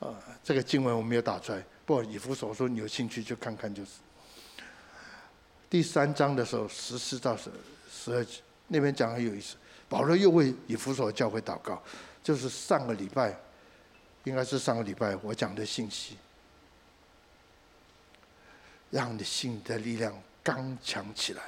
[0.00, 3.90] 啊，这个经文我没有打出来，不过以弗所说你有兴趣就看看就是。
[5.68, 7.50] 第三章的时候，十四到十
[7.90, 9.56] 十二节那边讲很有意思。
[9.88, 11.82] 保罗又为以弗所教会祷告，
[12.22, 13.36] 就是上个礼拜，
[14.24, 16.16] 应该是上个礼拜我讲的信息，
[18.90, 21.42] 让你信的力量刚强起来，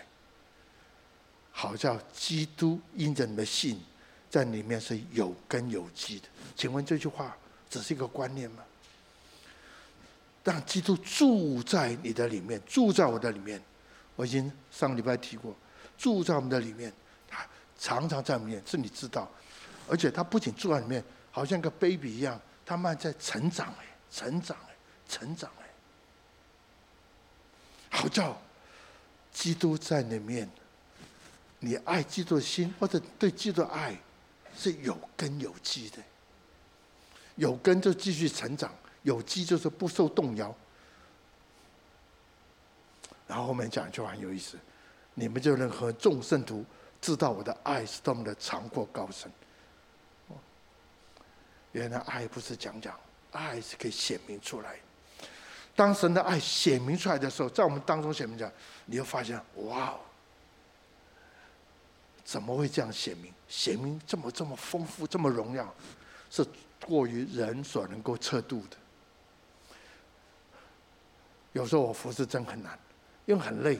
[1.53, 3.80] 好叫基督因着你的信，
[4.28, 6.28] 在里面是有根有基的。
[6.57, 7.36] 请问这句话
[7.70, 8.62] 只是一个观念吗？
[10.42, 13.62] 让基督住在你的里面，住在我的里面。
[14.16, 15.54] 我已经上礼拜提过，
[15.96, 16.92] 住在我们的里面，
[17.28, 17.46] 他
[17.78, 19.30] 常常在我们里面，是你知道，
[19.88, 24.74] 而且他不仅住在里面，好像个 baby 一样，他慢慢在成长哎，成长哎，
[25.08, 25.70] 成长哎，
[27.88, 28.38] 好叫
[29.32, 30.50] 基督在里面，
[31.60, 33.96] 你爱基督的心或者对基督的爱
[34.54, 36.02] 是有根有基的，
[37.41, 38.70] 有根就继续成长，
[39.03, 40.55] 有基就是不受动摇。
[43.26, 44.59] 然后后面讲一句话很有意思，
[45.14, 46.62] 你们就能和众圣徒
[47.01, 49.32] 知道我的爱是多么的长阔高深。
[51.72, 52.95] 原来爱不是讲讲，
[53.32, 54.78] 爱是可以显明出来。
[55.74, 58.53] 当神的爱显明出来的时候，在我们当中显明出来，
[58.84, 59.95] 你会发现，哇，
[62.22, 63.32] 怎么会这样显明？
[63.49, 65.74] 显明这么这么丰富，这么荣耀，
[66.28, 66.45] 是
[66.87, 68.76] 过于人所能够测度的。
[71.53, 72.78] 有时候我服侍真很难，
[73.26, 73.78] 因为很累。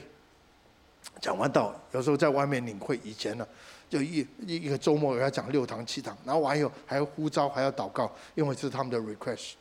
[1.21, 3.47] 讲完道，有时候在外面领会，以前呢。
[3.89, 9.55] 就一一一个周末，我要讲六堂七堂，然后完以后还要呼召，还要祷告，因为是他们的 request。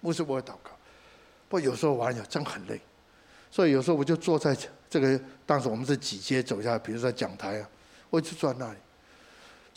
[0.00, 0.72] 牧师，我会祷告。
[1.48, 2.80] 不有时候完了真很累，
[3.52, 4.56] 所以有时候我就坐在
[4.90, 7.70] 这个当时我们是几阶走下来，比如说讲台啊，
[8.10, 8.78] 我就坐在那里。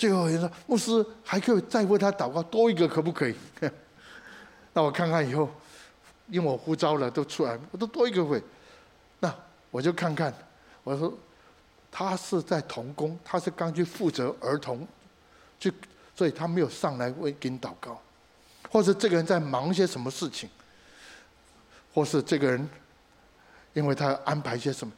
[0.01, 3.35] 最后人说，牧师还可以再为他祷告多一个，可不可以？
[4.73, 5.47] 那我看看以后，
[6.27, 8.41] 因为我呼召了都出来，我都多一个会。
[9.19, 9.31] 那
[9.69, 10.33] 我就看看，
[10.83, 11.13] 我说。
[11.93, 14.87] 他是在童工，他是刚去负责儿童，
[15.59, 15.69] 就
[16.15, 18.01] 所以他没有上来为给你祷告，
[18.69, 20.49] 或者这个人在忙些什么事情，
[21.93, 22.69] 或是这个人，
[23.73, 24.93] 因为他安排些什么，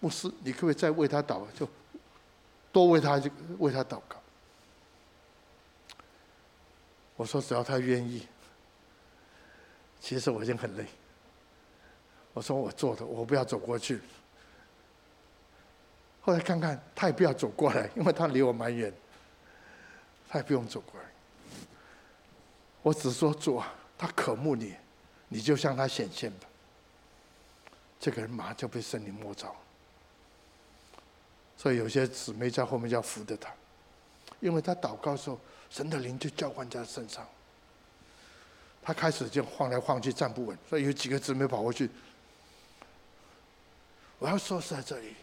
[0.00, 1.66] 牧师，你可不可以再为他祷告，就
[2.70, 4.22] 多为他就为他祷告。
[7.16, 8.26] 我说只要他愿意，
[10.00, 10.84] 其实我已经很累。
[12.32, 14.00] 我说我做的，我不要走过去。
[16.20, 18.92] 后来看看，他也不要走过来，因为他离我蛮远，
[20.28, 21.06] 他也不用走过来。
[22.82, 23.62] 我只说主，
[23.96, 24.74] 他渴慕你，
[25.28, 26.48] 你就向他显现吧。
[28.00, 29.54] 这个人马上就被圣灵摸着，
[31.56, 33.50] 所以有些姊妹在后面要扶着他，
[34.40, 35.38] 因为他祷告的时候，
[35.74, 37.26] 神的灵就浇灌在他身上。
[38.80, 41.90] 他开始就晃来晃去，站不稳，所以有几个姊妹跑过去。
[44.20, 45.16] 我要说是在这里。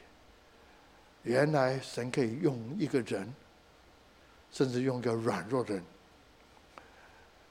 [1.24, 3.34] 原来神可以用一个人，
[4.52, 5.84] 甚至用一个软弱的人，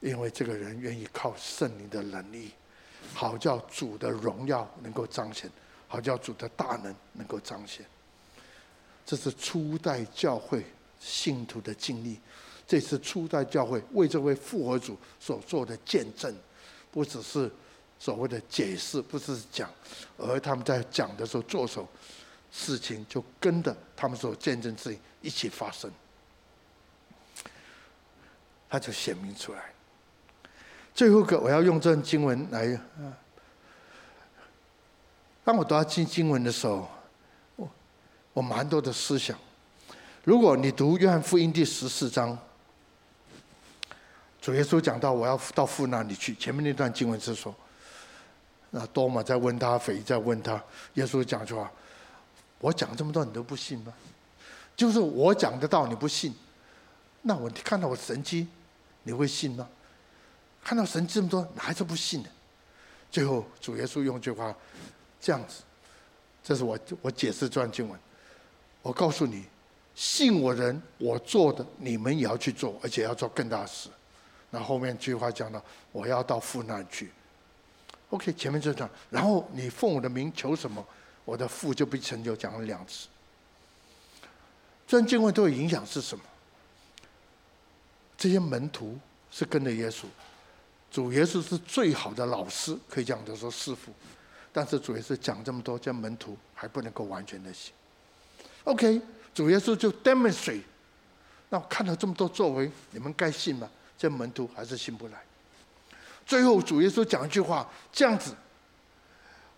[0.01, 2.53] 因为这个人愿意靠圣灵的能力，
[3.15, 5.51] 好叫主的荣耀能够彰显，
[5.89, 7.87] 好叫主的大能能够彰显。
[9.07, 10.67] 这是初代教会
[10.99, 12.21] 信徒的经历，
[12.71, 16.33] 这次初代教会为这位复活主所做的见证，
[16.93, 17.51] 不只是
[17.99, 19.69] 所谓的解释，不只是讲，
[20.17, 21.89] 而他们在讲的时候做手。
[22.53, 25.91] 事情就跟着他们所见证事情一起发生，
[28.69, 29.73] 他就显明出来。
[30.95, 32.81] 最后一个，我要用这段经文来。
[35.43, 36.89] 当我读到经经文的时候，
[37.57, 37.69] 我
[38.33, 39.37] 我蛮多的思想。
[40.23, 42.39] 如果你读约翰福音第十四章，
[44.41, 47.55] 主耶稣讲到我要到父那里去，前面那段经文是说，
[48.71, 50.63] 那多马在问他，腓力在问他，
[50.95, 51.71] 耶稣讲句话。
[52.59, 53.93] 我讲这么多，你都不信吗？
[54.77, 56.35] 就是我讲的道，你不信，
[57.23, 58.47] 那我看到我神迹，
[59.03, 59.69] 你会信吗？
[60.63, 62.29] 看到神这么多，你还是不信呢？
[63.11, 64.55] 最后主耶稣用句话，
[65.21, 65.63] 这样子，
[66.43, 67.99] 这是我我解释这段经文。
[68.83, 69.45] 我告诉你，
[69.95, 73.89] 信我人，我做的，你们也要去做，而且要做更大的事。
[74.51, 77.11] 那后面这句话讲到，我要到父那里去。
[78.11, 80.85] OK，前面这段，然后你奉我的名求什么？
[81.25, 83.07] 我的父就被成就，讲了两次。
[84.87, 86.25] 这段经文都有影响是什么？
[88.19, 88.99] 这些门徒
[89.31, 90.07] 是跟着耶稣，
[90.91, 93.93] 主耶稣是最好的老师，可以讲的说师傅。
[94.53, 97.73] 但是主耶稣讲这么多，这门徒还不能够完全的信。
[98.65, 99.01] OK，
[99.33, 100.65] 主耶稣就 demonstrate。
[101.49, 103.71] 那我看到这么多作为，你们该信吗？
[104.01, 105.23] 这门徒还是信不来。
[106.25, 108.35] 最后主耶稣讲一句话，这样子。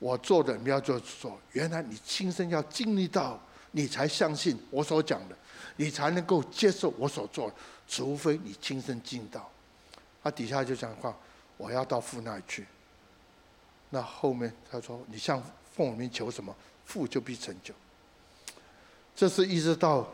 [0.01, 1.38] 我做的，你要做做。
[1.53, 3.40] 原来你亲身要经历到，
[3.70, 5.36] 你才相信我所讲的，
[5.76, 7.55] 你才能够接受我所做的。
[7.86, 9.49] 除非你亲身经到。
[10.20, 11.16] 他底下就讲话，
[11.57, 12.66] 我要到父那里去。
[13.90, 15.40] 那后面他说，你向
[15.72, 16.53] 奉我名求什么，
[16.84, 17.72] 父就必成就。
[19.14, 20.12] 这是一直到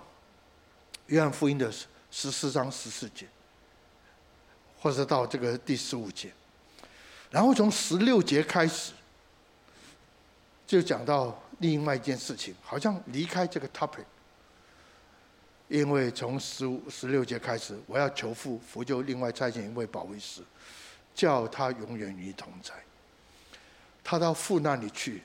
[1.07, 1.73] 约翰福音的
[2.11, 3.27] 十四章十四节，
[4.81, 6.33] 或者到这个第十五节，
[7.31, 8.93] 然后从十六节开始。
[10.67, 14.05] 就讲到另外一件事情，好像离开这个 topic，
[15.67, 20.43] 因为从十五、十六节开始，我要求父，父就另外差遣一位保惠师，
[21.15, 22.75] 叫他永远与你同在。
[24.05, 25.23] 他到父那里去，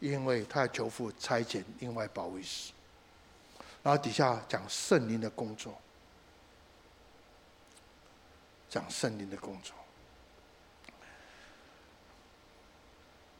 [0.00, 2.70] 因为他要求父差遣另外保惠师。
[3.82, 5.80] 然后底下讲圣灵的工作，
[8.74, 9.72] 讲圣灵的工作。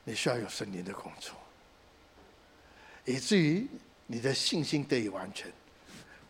[0.04, 1.34] 你需要有圣灵的工作，
[3.04, 3.66] 以至于
[4.06, 5.52] 你的信心得以完全，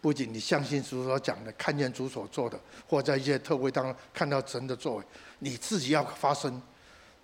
[0.00, 5.04] 不仅你相信主所讲的，看见主所做的，或在一些特会当中看到神的作为，
[5.38, 6.62] 你自己要发生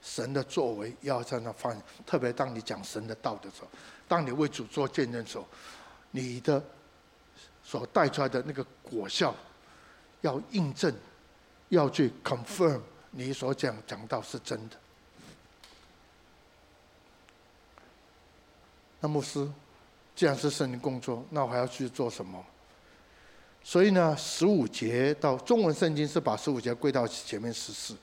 [0.02, 1.82] 神的作为，要在那发生。
[2.04, 3.68] 特别当你讲神的道的时候，
[4.06, 5.48] 当你为主做见证的时候，
[6.10, 6.62] 你的
[7.62, 9.34] 所带出来的那个果效，
[10.20, 10.92] 要印证，
[11.70, 14.76] 要去 confirm 你所讲讲到是真的。
[19.00, 19.50] 那牧师，
[20.14, 22.44] 既然是圣灵工作，那我还要去做什么？
[23.62, 27.96] 所以呢，十五节到中文圣经是把十五节归到前面十四。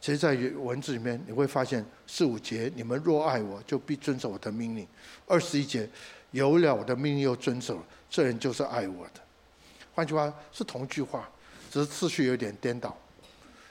[0.00, 4.84] 其实，在文字里面你会发现，十五节你们若爱我，就必遵守我的命令；
[5.26, 5.88] 二十一节
[6.32, 9.20] 有了我的命令又遵守，这人就是爱我的。
[9.94, 11.30] 换句话是同句话，
[11.74, 12.96] 只是次序有点颠倒。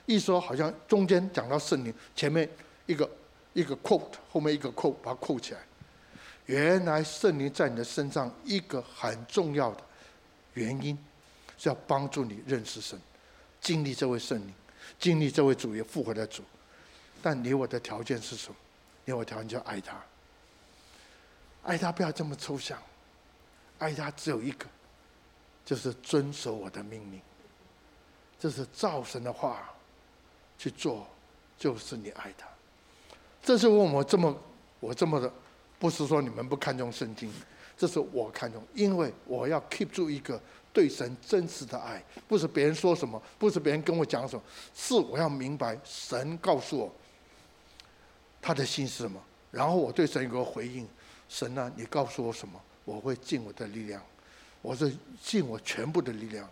[0.06, 2.50] 一说好像中间讲到圣灵，前面
[2.86, 3.10] 一个
[3.54, 5.62] 一个 quote，后面一个 quote，把它扣起来。
[6.48, 9.82] 原来圣灵在你的身上一个很重要的
[10.56, 10.98] 原因，
[11.58, 13.00] 是要帮助你认识神，
[13.62, 14.54] 经历这位圣灵，
[15.00, 16.44] 经历这位主也复活的主。
[17.22, 18.56] 但你我的条件是什么？
[19.06, 20.04] 你我条件就爱他，
[21.64, 22.78] 爱他不要这么抽象，
[23.80, 24.66] 爱他只有一个，
[25.64, 27.22] 就是遵守我的命令，
[28.44, 29.74] 这是照神的话
[30.58, 31.08] 去做，
[31.58, 32.46] 就是你爱他。
[33.42, 34.38] 这是为什么这么
[34.82, 35.32] 我这么的。
[35.80, 37.32] 不是说你们不看重圣经，
[37.78, 40.42] 这是我看重，因为我要 keep 住一个
[40.74, 44.44] 对神真实的爱，不是别人说什么，不是别人跟我讲什么，
[44.76, 46.94] 是我要明白神告诉我
[48.42, 49.22] 他的心是什么，
[49.52, 50.86] 然后我对神有个回应，
[51.30, 54.04] 神啊，你告诉我什么，我会尽我的力量，
[54.62, 56.46] 我是尽我全部的力量，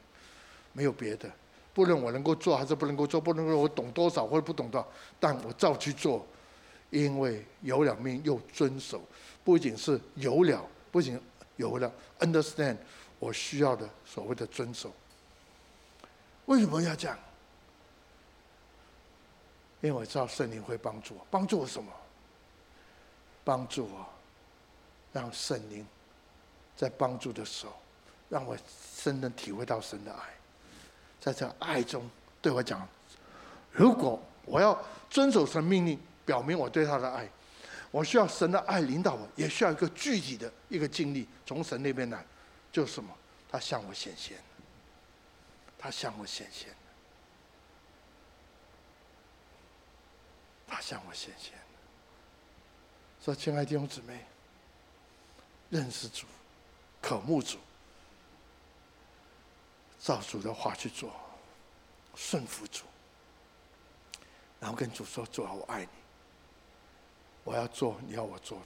[0.72, 1.30] 没有别的，
[1.74, 4.88] 不论我能够做还是不能够做，不能够我懂多少或者不懂多少，
[5.20, 6.26] 但我照去做。
[6.90, 9.02] 因为有了命又遵守，
[9.46, 10.62] 不仅是有了，
[10.92, 11.18] 不仅
[11.56, 12.76] 有了 understand
[13.18, 14.92] 我需要的所谓的遵守。
[16.48, 17.18] 为什么要这样？
[19.80, 21.90] 因为我知道圣灵会帮助我，帮助我什么？
[23.46, 24.06] 帮助我，
[25.14, 25.88] 让圣灵
[26.76, 27.72] 在帮助的时候，
[28.28, 28.58] 让我
[29.02, 30.20] 真正体会到神的爱，
[31.22, 32.10] 在这爱中
[32.42, 32.86] 对我讲，
[33.72, 34.78] 如果我要
[35.10, 35.98] 遵守神命令。
[36.24, 37.28] 表明我对他的爱，
[37.90, 42.24] 我需要神的爱领导我，也需要一个具体的一个经历从神那边来，
[42.72, 43.10] 就是什么？
[43.50, 44.38] 他向我显现，
[45.80, 46.70] 他向我显现，
[50.68, 51.54] 他向我显现。
[53.26, 54.24] 说，亲爱的弟兄姊妹，
[55.70, 56.28] 认识主，
[57.02, 57.58] 渴慕主，
[60.02, 61.12] 照主的话去做，
[62.16, 62.84] 顺服主，
[64.60, 65.90] 然后跟主说：“主啊，我爱你。”
[67.44, 68.66] 我要做你要我做的，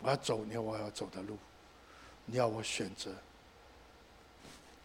[0.00, 1.36] 我要走你要我要走的路，
[2.24, 3.14] 你要我选择，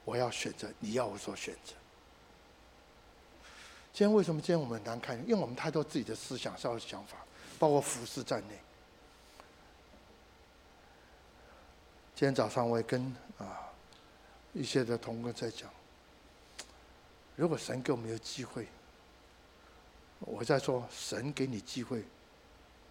[0.04, 1.74] 我要选择你要我做选择。
[3.94, 5.18] 今天为什么今天我们难看？
[5.22, 7.18] 因为我们太多自己的思想、上的想法，
[7.58, 8.60] 包括服侍在内。
[12.14, 13.70] 今天早上我也跟啊
[14.52, 15.70] 一些的同工在讲，
[17.40, 18.68] 如果神给我们有机会，
[20.20, 22.04] 我在说神给你机会。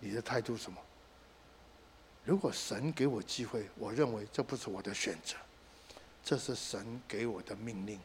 [0.01, 0.81] 你的态度什么？
[2.25, 5.37] 如果神给我机会，我认为这不是我的选择，
[6.25, 8.01] 这是神给我的命令。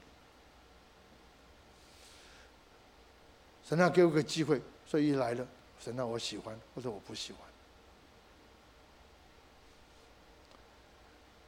[3.64, 5.48] 神啊，给我个机会，所以一来了，
[5.80, 7.42] 神啊，我喜欢或者我不喜欢。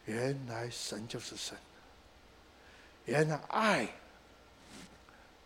[0.06, 1.58] 原来神就是神，
[3.04, 3.90] 原来爱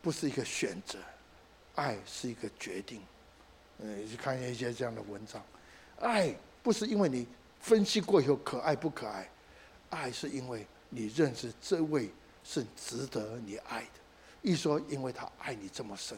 [0.01, 0.97] 不是一个选择，
[1.75, 3.01] 爱是一个决定。
[3.79, 5.41] 嗯，去看一些这样的文章。
[5.99, 7.25] 爱不是因为你
[7.59, 9.29] 分析过以后可爱不可爱，
[9.89, 12.09] 爱是因为你认识这位
[12.43, 13.89] 是值得你爱的。
[14.41, 16.17] 一说，因为他爱你这么深，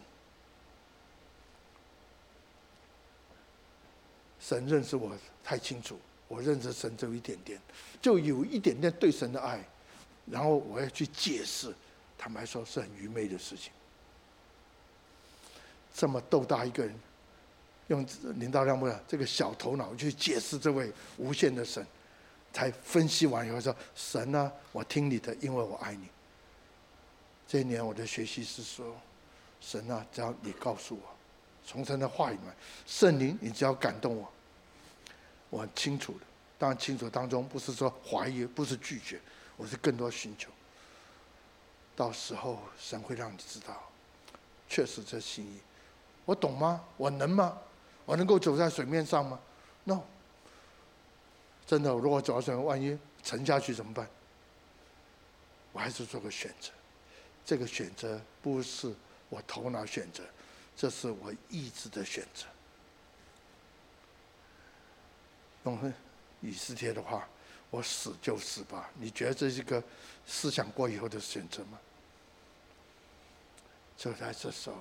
[4.39, 7.59] 神认识我太清楚，我认识神只有一点点，
[7.99, 9.63] 就有一点点对神的爱，
[10.27, 11.73] 然后我要去解释，
[12.21, 13.71] 坦白说是很愚昧的事情。
[15.91, 16.95] 这么斗大一个人。
[17.87, 21.85] 用领导量不了这个小头脑去解释这位无限的神，
[22.53, 26.07] 才分析完以后说：“神啊，我听你的，因为我爱你。”
[27.45, 28.95] 这一年我的学习是说
[29.59, 31.01] ：“神啊，只要你告诉我，
[31.65, 32.55] 从神的话里面，
[32.87, 34.31] 圣灵，你只要感动我，
[35.49, 36.19] 我很清楚的。
[36.57, 39.19] 当然清楚当中不是说怀疑，不是拒绝，
[39.57, 40.49] 我是更多寻求。
[42.01, 43.79] 到时候神会让你知道，
[44.67, 45.59] 确实这心意，
[46.25, 46.83] 我懂吗？
[46.97, 47.55] 我能吗？”
[48.05, 49.39] 我能够走在水面上吗
[49.83, 50.01] ？No，
[51.67, 54.09] 真的，如果走在水面，万一沉下去怎么办？
[55.73, 56.71] 我还是做个选择。
[57.45, 58.91] 这个选择不是
[59.29, 60.23] 我头脑选择，
[60.75, 62.47] 这是我意志的选择。
[65.65, 65.93] 用
[66.41, 67.27] 以斯帖的话，
[67.69, 68.89] 我死就死吧。
[68.95, 69.81] 你觉得这是一个
[70.25, 71.79] 思想过以后的选择吗？
[74.01, 74.77] 就在这时候，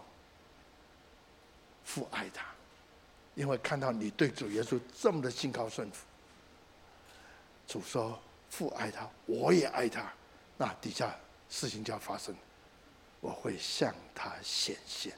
[1.85, 2.47] 父爱他，
[3.35, 6.07] 因为看到你对主耶稣这么的信靠顺服。
[7.67, 8.19] 主说
[8.49, 10.11] ：“父爱他，我也爱他。”
[10.57, 11.15] 那底下
[11.51, 12.35] 事情就要发生，
[13.21, 15.13] 我会向他显现。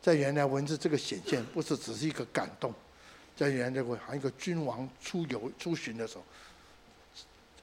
[0.00, 2.72] 在原来文字，这个显现不是只是一个感动。
[3.36, 6.22] 在原来，好像一个君王出游出巡的时候，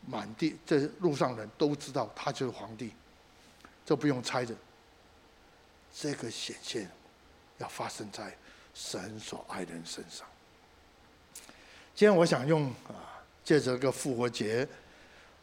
[0.06, 2.92] 满地这路上人都知道他就是皇帝，
[3.86, 4.54] 这不用猜的。
[5.98, 6.90] 这个显现
[7.58, 8.36] 要发生在
[8.74, 10.28] 神所爱的人身上。
[11.96, 14.68] 今天我想用啊，借着个复活节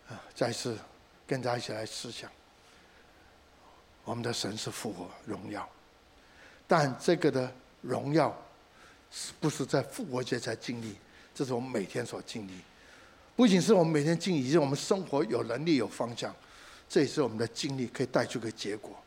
[0.09, 0.77] 啊，再次
[1.27, 2.31] 跟大家一起来思想，
[4.05, 5.67] 我们的神是复活荣耀，
[6.67, 8.37] 但这个的荣耀。
[9.15, 10.97] 是不是在复活节才经历？
[11.35, 12.53] 这是我们每天所经历。
[13.37, 16.35] 不仅是我们每天经历，是我们生活有能力、有方向。
[16.89, 18.99] 这也是我们的经历可以带出个结果，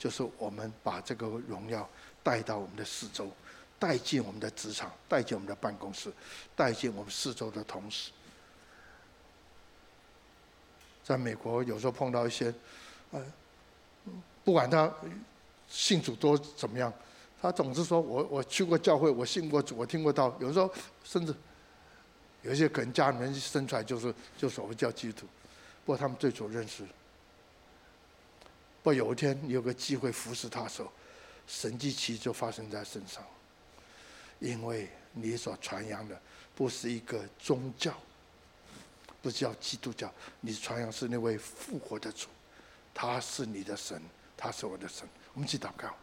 [0.00, 1.86] 就是我们把这个荣耀
[2.22, 3.30] 带到我们的四周，
[3.78, 6.10] 带进我们的职场，带进我们的办公室，
[6.56, 8.10] 带进我们四周的同事。
[11.04, 12.52] 在美国，有时候碰到一些，
[13.10, 13.22] 呃，
[14.42, 14.90] 不管他
[15.68, 16.90] 信主多怎么样。
[17.42, 20.34] 他总是说我我去过教会，我信过主，我听过道。
[20.40, 20.72] 有时候
[21.04, 21.34] 甚至
[22.42, 25.26] 有一些可能家里面生出来就是就所谓叫基督徒，
[25.84, 26.84] 不过他们最初认识。
[28.82, 30.90] 不有一天有个机会服侍他时候，
[31.46, 33.24] 神迹奇就发生在身上，
[34.38, 36.20] 因为你所传扬的
[36.54, 37.92] 不是一个宗教，
[39.20, 42.28] 不叫基督教，你传扬是那位复活的主，
[42.94, 44.00] 他是你的神，
[44.36, 45.06] 他是我的神。
[45.34, 45.94] 我们一起祷告。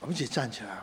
[0.00, 0.82] 我们一起站起来。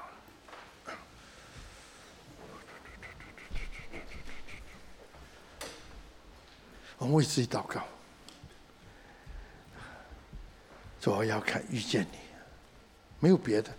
[6.99, 7.81] 我们为自己祷告，
[11.01, 12.17] 主要要看遇见你，
[13.19, 13.71] 没有别的，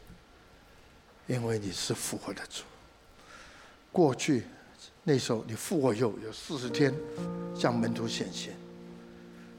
[1.26, 2.64] 因为你是复活的主。
[3.92, 4.44] 过去
[5.04, 6.94] 那时候你复活以后有四十天
[7.54, 8.56] 向门徒显现，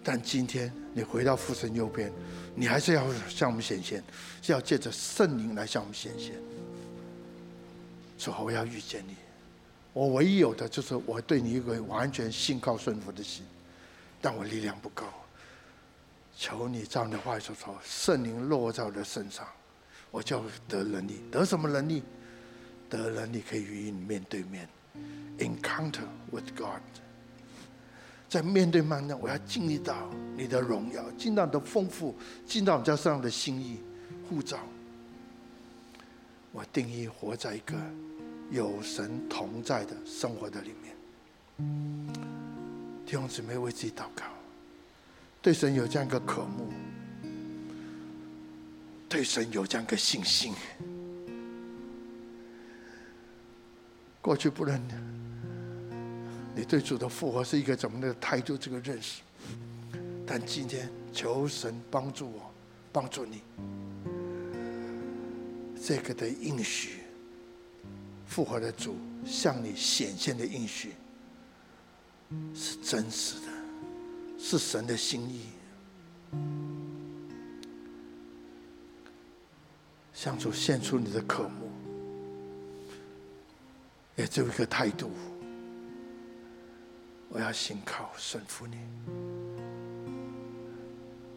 [0.03, 2.11] 但今天你回到父神右边。
[2.55, 4.03] 你还是要向我们显现，
[4.41, 6.33] 是要借着圣灵来向我们显现。
[8.17, 9.15] 说我要遇见你，
[9.93, 13.45] 我唯一有的就是我对你一个完全信靠顺服的心，
[14.21, 15.05] 但我力量不够。
[16.37, 19.45] 求你照你的话说说，圣灵落在我的身上，
[20.09, 21.21] 我就得能力。
[21.29, 22.01] 得什么能力？
[22.89, 24.67] 得能力可以与你面对面
[25.37, 26.81] ，encounter with God。
[28.27, 32.15] 在面对万难，我要经历到你的荣耀，尽到你的丰富，
[32.45, 33.79] 经历到你这样的心意
[34.29, 34.57] 护照。
[36.53, 37.75] 我定义活在一个
[38.51, 40.95] 有神同在的生活的里面。
[43.05, 44.25] 弟兄姊妹为自己祷告，
[45.41, 46.71] 对神有这样一个渴慕，
[49.07, 50.53] 对神有这样一个信心。
[54.21, 54.81] 过去不能。
[56.53, 58.57] 你对主的复活是一个怎么的态度？
[58.57, 59.21] 这个认识，
[60.27, 62.51] 但今天求神帮助我，
[62.91, 63.41] 帮助你，
[65.81, 67.00] 这个的应许，
[68.31, 70.93] 复活的主向你显现的应许，
[72.55, 73.47] 是真实的，
[74.39, 75.47] 是神的心意。
[80.13, 81.69] 向主献出你的渴慕，
[84.15, 85.11] 也只有一个态度。
[87.27, 88.77] 我要信靠顺服你，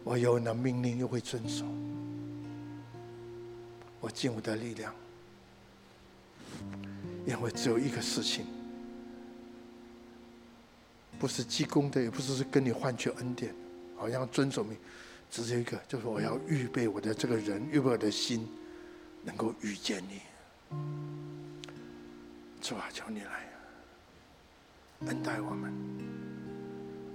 [0.05, 1.65] 我有那命令又会遵守，
[3.99, 4.95] 我尽我的力量，
[7.25, 8.45] 因为只有一个事情，
[11.17, 13.53] 不是积功的，也不是跟你换取恩典，
[13.97, 14.77] 好像遵守命，
[15.31, 18.47] 只有一个，就是我要预备我的这个人，预备我的心，
[19.23, 20.21] 能够遇见你，
[22.61, 23.45] 主啊，求你来。
[25.07, 25.73] 恩待我们，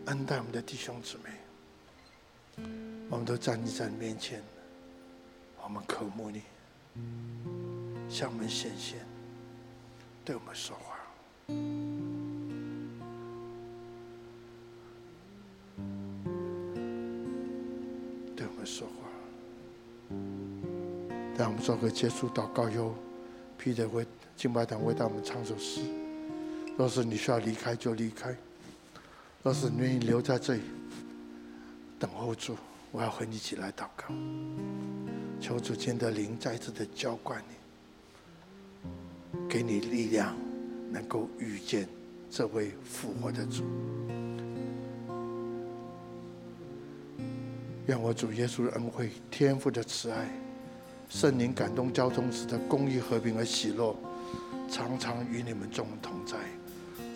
[0.07, 2.65] 恩待我们的弟兄姊妹，
[3.09, 4.43] 我们都站立在你面前，
[5.63, 6.43] 我们渴慕你，
[8.09, 8.99] 向我们显现，
[10.31, 10.97] 对我们说话，
[18.37, 18.93] 对我们说话。
[21.37, 22.95] 让我们做个结束祷告哟
[23.61, 24.07] ，Peter 会
[24.37, 25.81] 敬拜团会带我们唱首诗。
[26.79, 28.33] 若是你需要离开，就离开。
[29.43, 30.61] 若是你愿意留在这里
[31.99, 32.57] 等候主，
[32.93, 34.15] 我要和你一起来祷告，
[35.41, 37.57] 求主今天的灵再次的浇灌你，
[39.51, 40.37] 给你力量，
[40.93, 41.89] 能够遇见
[42.31, 43.65] 这位复活的主。
[47.89, 50.29] 愿我主耶稣的恩惠、天父的慈爱、
[51.09, 53.93] 圣灵感动交通时的公义、和平和喜乐，
[54.71, 56.37] 常常与你们众人同在，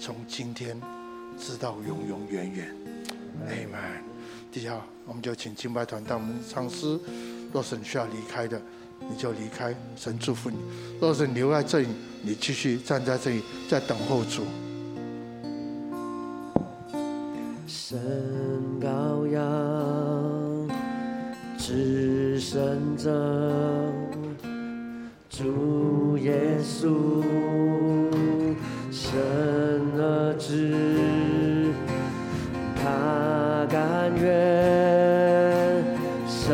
[0.00, 0.76] 从今天
[1.38, 2.74] 直到永永远远。
[3.46, 4.02] Amen。
[4.50, 6.98] 底下我们就请敬拜团到我们唱诗。
[7.52, 8.60] 若是你需要离开的，
[9.00, 9.74] 你就离开。
[9.96, 10.56] 神祝福你。
[11.00, 11.88] 若是留在这里，
[12.22, 14.42] 你继续站在这里，在等候主。
[17.66, 17.98] 神
[18.80, 19.42] 羔羊。
[21.56, 23.10] 至圣者，
[25.30, 27.22] 主耶稣，
[28.92, 29.18] 神
[29.96, 31.72] 儿子，
[32.76, 35.82] 他甘愿
[36.28, 36.52] 舍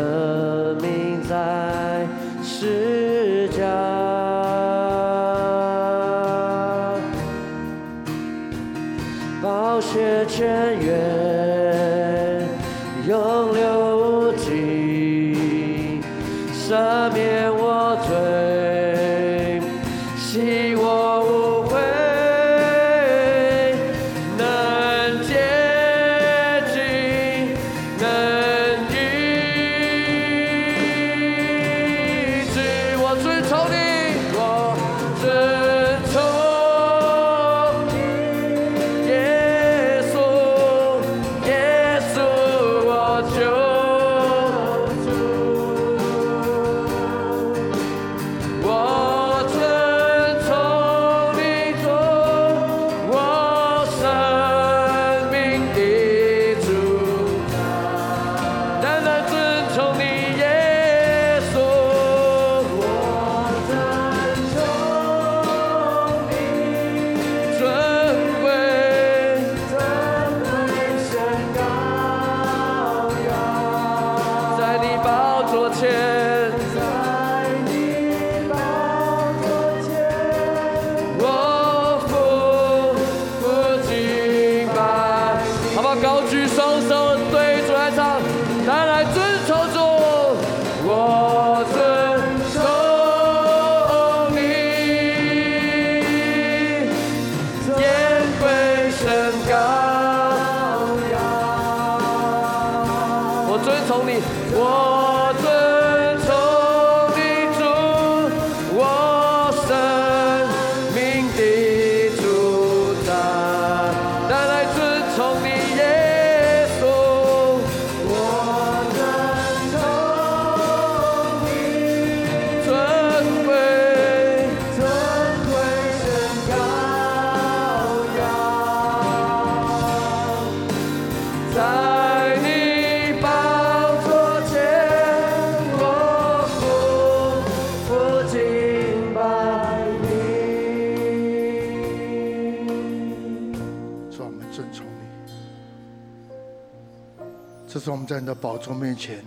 [147.90, 149.24] 我们在你的宝座面前，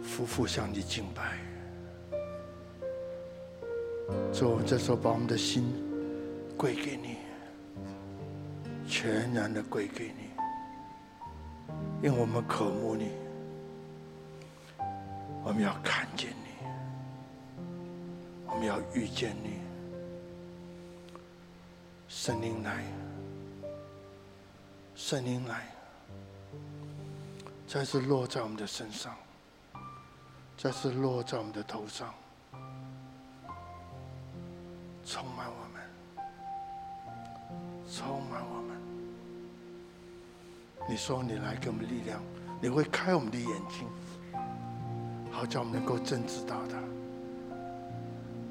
[0.00, 1.38] 俯伏向你敬拜。
[4.32, 5.74] 主，我们这时候把我们的心
[6.56, 7.16] 归给你，
[8.86, 10.30] 全然的归给你，
[12.00, 13.10] 因为我们渴慕你，
[15.42, 16.64] 我们要看见你，
[18.46, 19.60] 我们要遇见你。
[22.06, 22.84] 圣灵来，
[24.94, 25.71] 圣灵来。
[27.72, 29.16] 再次落在我们的身上，
[30.58, 32.12] 再次落在我们的头上，
[35.06, 35.80] 充满我们，
[37.90, 38.76] 充满我们。
[40.86, 42.22] 你说你来给我们力量，
[42.60, 43.88] 你会开我们的眼睛，
[45.30, 46.76] 好叫我们能够真知道的。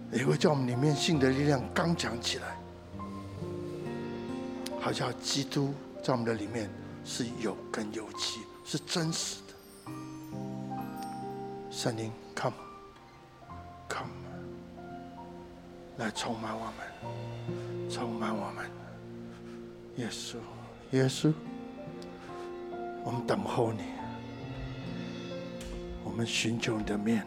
[0.09, 2.57] 你会叫我们里面性的力量刚强起来，
[4.79, 6.67] 好叫基督在我们的里面
[7.05, 8.39] 是有根有基。
[8.63, 9.53] 是真实的，
[11.69, 14.09] 圣灵，come，come，
[15.97, 18.69] 来充满我们，充满我们，
[19.97, 20.37] 耶稣，
[20.91, 21.33] 耶稣，
[23.03, 23.81] 我们等候你，
[26.03, 27.25] 我们寻求你的面。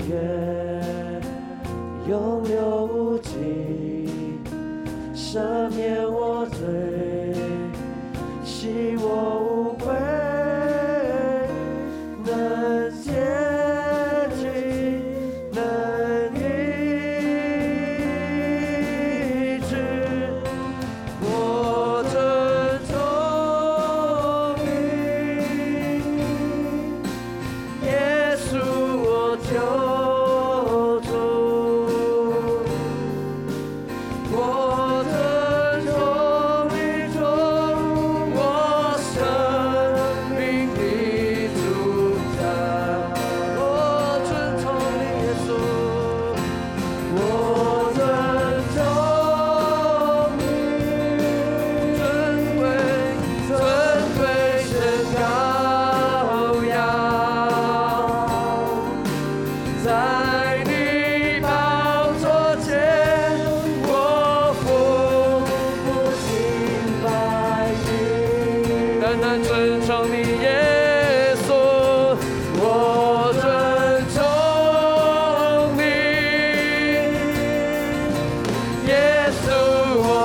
[0.00, 0.31] yeah.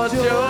[0.08, 0.47] 就